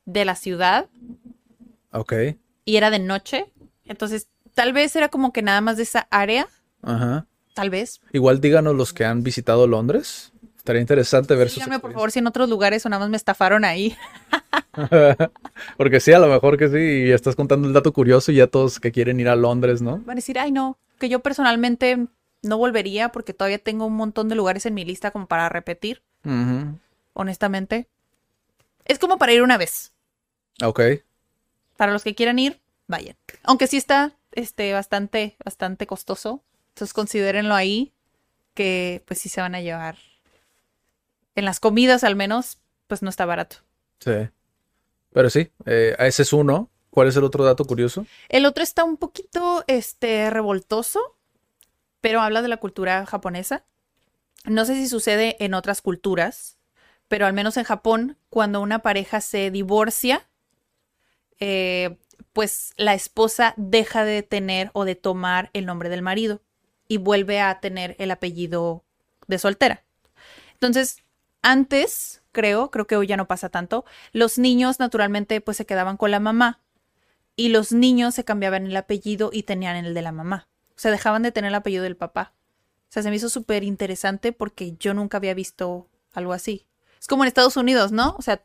[0.04, 0.88] de la ciudad.
[1.92, 2.14] Ok.
[2.64, 3.52] Y era de noche.
[3.84, 6.48] Entonces, tal vez era como que nada más de esa área.
[6.82, 7.26] Ajá.
[7.54, 8.00] Tal vez.
[8.12, 10.32] Igual díganos los que han visitado Londres.
[10.56, 13.64] Estaría interesante ver Díganme, por favor, si en otros lugares o nada más me estafaron
[13.64, 13.96] ahí.
[15.76, 18.46] Porque sí, a lo mejor que sí, y estás contando el dato curioso y ya
[18.46, 19.98] todos que quieren ir a Londres, ¿no?
[19.98, 22.06] Van a decir, ay, no, que yo personalmente
[22.42, 26.02] no volvería porque todavía tengo un montón de lugares en mi lista como para repetir.
[27.12, 27.88] Honestamente.
[28.84, 29.92] Es como para ir una vez.
[30.62, 30.80] Ok.
[31.76, 33.16] Para los que quieran ir, vayan.
[33.42, 36.42] Aunque sí está este, bastante, bastante costoso.
[36.74, 37.92] Entonces considérenlo ahí.
[38.54, 39.96] Que pues sí se van a llevar.
[41.34, 43.56] En las comidas al menos, pues no está barato.
[44.00, 44.28] Sí.
[45.12, 46.70] Pero sí, eh, ese es uno.
[46.90, 48.04] ¿Cuál es el otro dato curioso?
[48.28, 51.16] El otro está un poquito este, revoltoso,
[52.02, 53.64] pero habla de la cultura japonesa.
[54.44, 56.58] No sé si sucede en otras culturas,
[57.08, 60.28] pero al menos en Japón, cuando una pareja se divorcia,
[61.40, 61.96] eh,
[62.34, 66.42] pues la esposa deja de tener o de tomar el nombre del marido
[66.92, 68.84] y vuelve a tener el apellido
[69.26, 69.82] de soltera.
[70.52, 70.98] Entonces,
[71.40, 75.96] antes, creo, creo que hoy ya no pasa tanto, los niños naturalmente pues se quedaban
[75.96, 76.60] con la mamá
[77.34, 80.48] y los niños se cambiaban el apellido y tenían el de la mamá.
[80.68, 82.34] O sea, dejaban de tener el apellido del papá.
[82.90, 86.66] O sea, se me hizo súper interesante porque yo nunca había visto algo así.
[87.00, 88.16] Es como en Estados Unidos, ¿no?
[88.18, 88.42] O sea,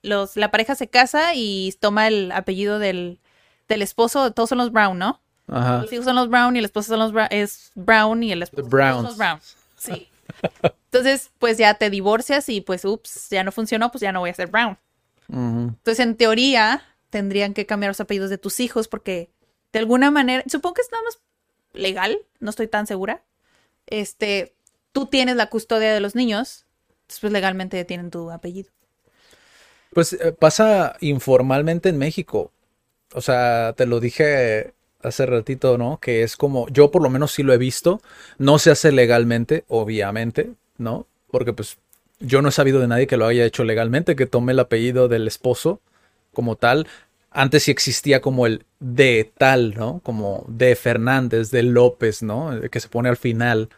[0.00, 3.20] los, la pareja se casa y toma el apellido del,
[3.68, 4.32] del esposo.
[4.32, 5.20] Todos son los Brown, ¿no?
[5.48, 5.82] Ajá.
[5.82, 8.42] Los hijos son los Brown y el esposo son los Bra- es Brown y el
[8.42, 9.40] esposo son los Brown.
[9.76, 10.08] Sí.
[10.92, 14.30] Entonces, pues ya te divorcias y pues, ups, ya no funcionó, pues ya no voy
[14.30, 14.78] a ser Brown.
[15.28, 19.30] Entonces, en teoría, tendrían que cambiar los apellidos de tus hijos porque
[19.72, 21.18] de alguna manera, supongo que es nada más
[21.72, 23.22] legal, no estoy tan segura.
[23.86, 24.54] Este,
[24.92, 26.66] tú tienes la custodia de los niños,
[27.20, 28.70] pues legalmente tienen tu apellido.
[29.94, 32.52] Pues eh, pasa informalmente en México.
[33.14, 35.98] O sea, te lo dije hace ratito, ¿no?
[36.00, 38.00] Que es como, yo por lo menos sí lo he visto.
[38.38, 41.06] No se hace legalmente, obviamente, ¿no?
[41.30, 41.78] Porque pues
[42.20, 45.08] yo no he sabido de nadie que lo haya hecho legalmente, que tome el apellido
[45.08, 45.80] del esposo
[46.32, 46.86] como tal.
[47.30, 50.00] Antes sí existía como el de tal, ¿no?
[50.02, 52.50] Como de Fernández, de López, ¿no?
[52.70, 53.70] Que se pone al final.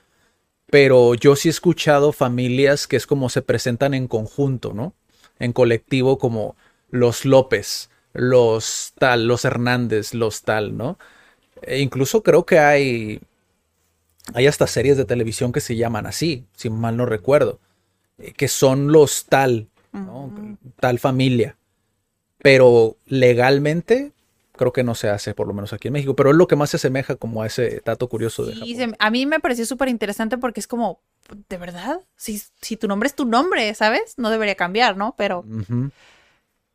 [0.71, 4.95] Pero yo sí he escuchado familias que es como se presentan en conjunto, ¿no?
[5.39, 6.57] En colectivo como
[6.91, 10.99] los López, los tal, los Hernández, los tal, ¿no?
[11.67, 13.21] E incluso creo que hay
[14.33, 17.59] hay hasta series de televisión que se llaman así, si mal no recuerdo,
[18.19, 20.33] eh, que son los tal, ¿no?
[20.81, 21.57] Tal familia.
[22.39, 24.13] Pero legalmente
[24.57, 26.57] creo que no se hace, por lo menos aquí en México, pero es lo que
[26.57, 28.69] más se asemeja como a ese dato curioso de Japón.
[28.77, 31.01] se- a mí me pareció súper interesante porque es como,
[31.49, 32.01] ¿de verdad?
[32.17, 34.15] Si, si tu nombre es tu nombre, ¿sabes?
[34.17, 35.15] No debería cambiar, ¿no?
[35.19, 35.45] Pero.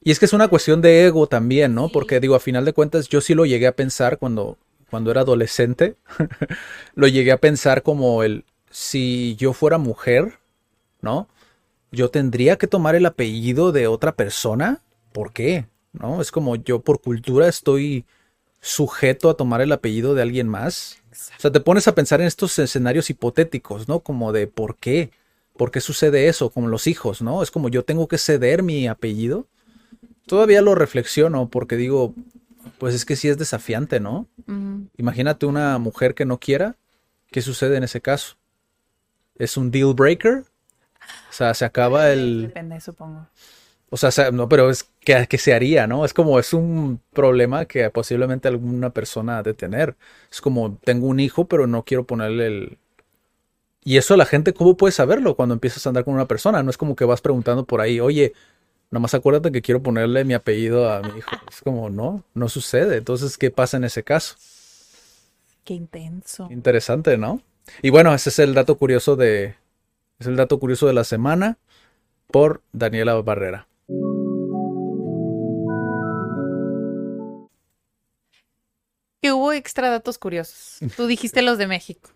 [0.02, 1.90] Y es que es una cuestión de ego también, ¿no?
[1.90, 4.58] Porque digo, a final de cuentas, yo sí lo llegué a pensar cuando,
[4.90, 5.96] cuando era adolescente.
[6.96, 10.40] lo llegué a pensar como el, si yo fuera mujer,
[11.02, 11.28] ¿no?
[11.92, 14.82] Yo tendría que tomar el apellido de otra persona.
[15.12, 15.66] ¿Por qué?
[15.94, 16.22] ¿No?
[16.22, 18.06] Es como yo por cultura estoy
[18.62, 21.02] sujeto a tomar el apellido de alguien más.
[21.12, 24.02] O sea, te pones a pensar en estos escenarios hipotéticos, ¿no?
[24.02, 25.12] Como de ¿por qué?
[25.58, 26.50] ¿Por qué sucede eso?
[26.52, 27.42] Como los hijos, ¿no?
[27.42, 29.48] Es como yo tengo que ceder mi apellido.
[30.26, 32.14] Todavía lo reflexiono porque digo,
[32.78, 34.28] pues es que sí es desafiante, ¿no?
[34.98, 36.78] Imagínate una mujer que no quiera,
[37.32, 38.38] ¿qué sucede en ese caso?
[39.36, 40.44] ¿Es un deal breaker?
[41.30, 42.48] O sea, se acaba el...
[42.48, 43.28] depende, supongo.
[43.92, 46.06] O sea, se- no, pero es que, que se haría, ¿no?
[46.06, 49.96] Es como, es un problema que posiblemente alguna persona ha de tener.
[50.32, 52.78] Es como, tengo un hijo, pero no quiero ponerle el,
[53.84, 56.62] Y eso la gente, ¿cómo puede saberlo cuando empiezas a andar con una persona?
[56.64, 58.34] No es como que vas preguntando por ahí, oye,
[58.92, 61.30] nomás acuérdate que quiero ponerle mi apellido a mi hijo.
[61.50, 62.98] Es como, no, no sucede.
[62.98, 64.36] Entonces, ¿qué pasa en ese caso?
[65.64, 66.48] Qué intenso.
[66.52, 67.42] Interesante, ¿no?
[67.82, 69.56] Y bueno, ese es el dato curioso de.
[70.18, 71.58] Es el dato curioso de la semana
[72.28, 73.68] por Daniela Barrera.
[79.22, 80.80] Que hubo extra datos curiosos.
[80.96, 82.10] Tú dijiste los de México.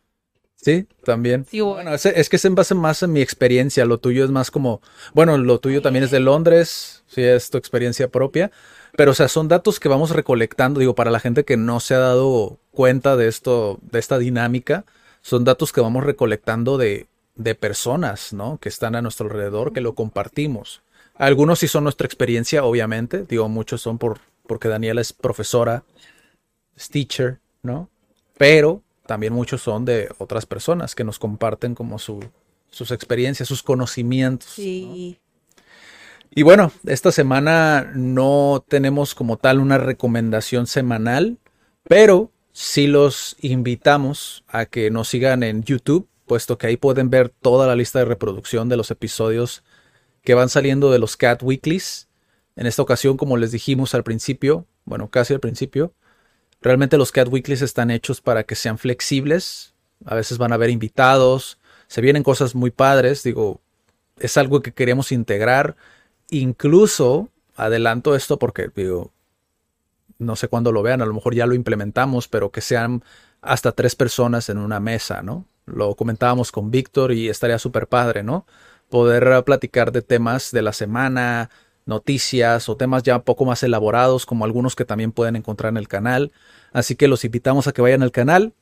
[0.63, 1.45] Sí, también.
[1.49, 3.83] Sí, Bueno, ese- es que se basa más en mi experiencia.
[3.85, 4.81] Lo tuyo es más como.
[5.13, 7.03] Bueno, lo tuyo también es de Londres.
[7.07, 8.49] Sí, es tu experiencia propia.
[8.95, 10.79] Pero, o sea, son datos que vamos recolectando.
[10.79, 14.85] Digo, para la gente que no se ha dado cuenta de esto, de esta dinámica,
[15.21, 18.57] son datos que vamos recolectando de, de personas, ¿no?
[18.59, 20.81] Que están a nuestro alrededor, que lo compartimos.
[21.15, 23.25] Algunos sí son nuestra experiencia, obviamente.
[23.27, 25.83] Digo, muchos son por, porque Daniela es profesora,
[26.75, 27.89] es teacher, ¿no?
[28.37, 32.23] Pero también muchos son de otras personas que nos comparten como su,
[32.69, 34.49] sus experiencias, sus conocimientos.
[34.49, 34.63] ¿no?
[34.63, 35.19] Sí.
[36.35, 41.37] Y bueno, esta semana no tenemos como tal una recomendación semanal,
[41.83, 47.29] pero sí los invitamos a que nos sigan en YouTube, puesto que ahí pueden ver
[47.29, 49.63] toda la lista de reproducción de los episodios
[50.23, 52.07] que van saliendo de los Cat Weeklies.
[52.55, 55.93] En esta ocasión, como les dijimos al principio, bueno, casi al principio,
[56.63, 59.73] realmente los Cat Weeklies están hechos para que sean flexibles.
[60.05, 63.61] A veces van a haber invitados, se vienen cosas muy padres, digo,
[64.17, 65.75] es algo que queremos integrar.
[66.29, 69.11] Incluso adelanto esto porque digo,
[70.17, 73.03] no sé cuándo lo vean, a lo mejor ya lo implementamos, pero que sean
[73.41, 75.45] hasta tres personas en una mesa, ¿no?
[75.65, 78.45] Lo comentábamos con Víctor y estaría súper padre, ¿no?
[78.89, 81.49] Poder platicar de temas de la semana,
[81.85, 85.77] noticias o temas ya un poco más elaborados, como algunos que también pueden encontrar en
[85.77, 86.31] el canal.
[86.71, 88.53] Así que los invitamos a que vayan al canal,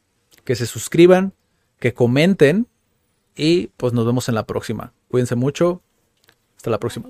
[0.44, 1.34] que se suscriban,
[1.80, 2.68] que comenten
[3.36, 4.94] y pues nos vemos en la próxima.
[5.10, 5.82] Cuídense mucho.
[6.58, 7.10] Hasta la próxima.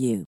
[0.00, 0.26] you.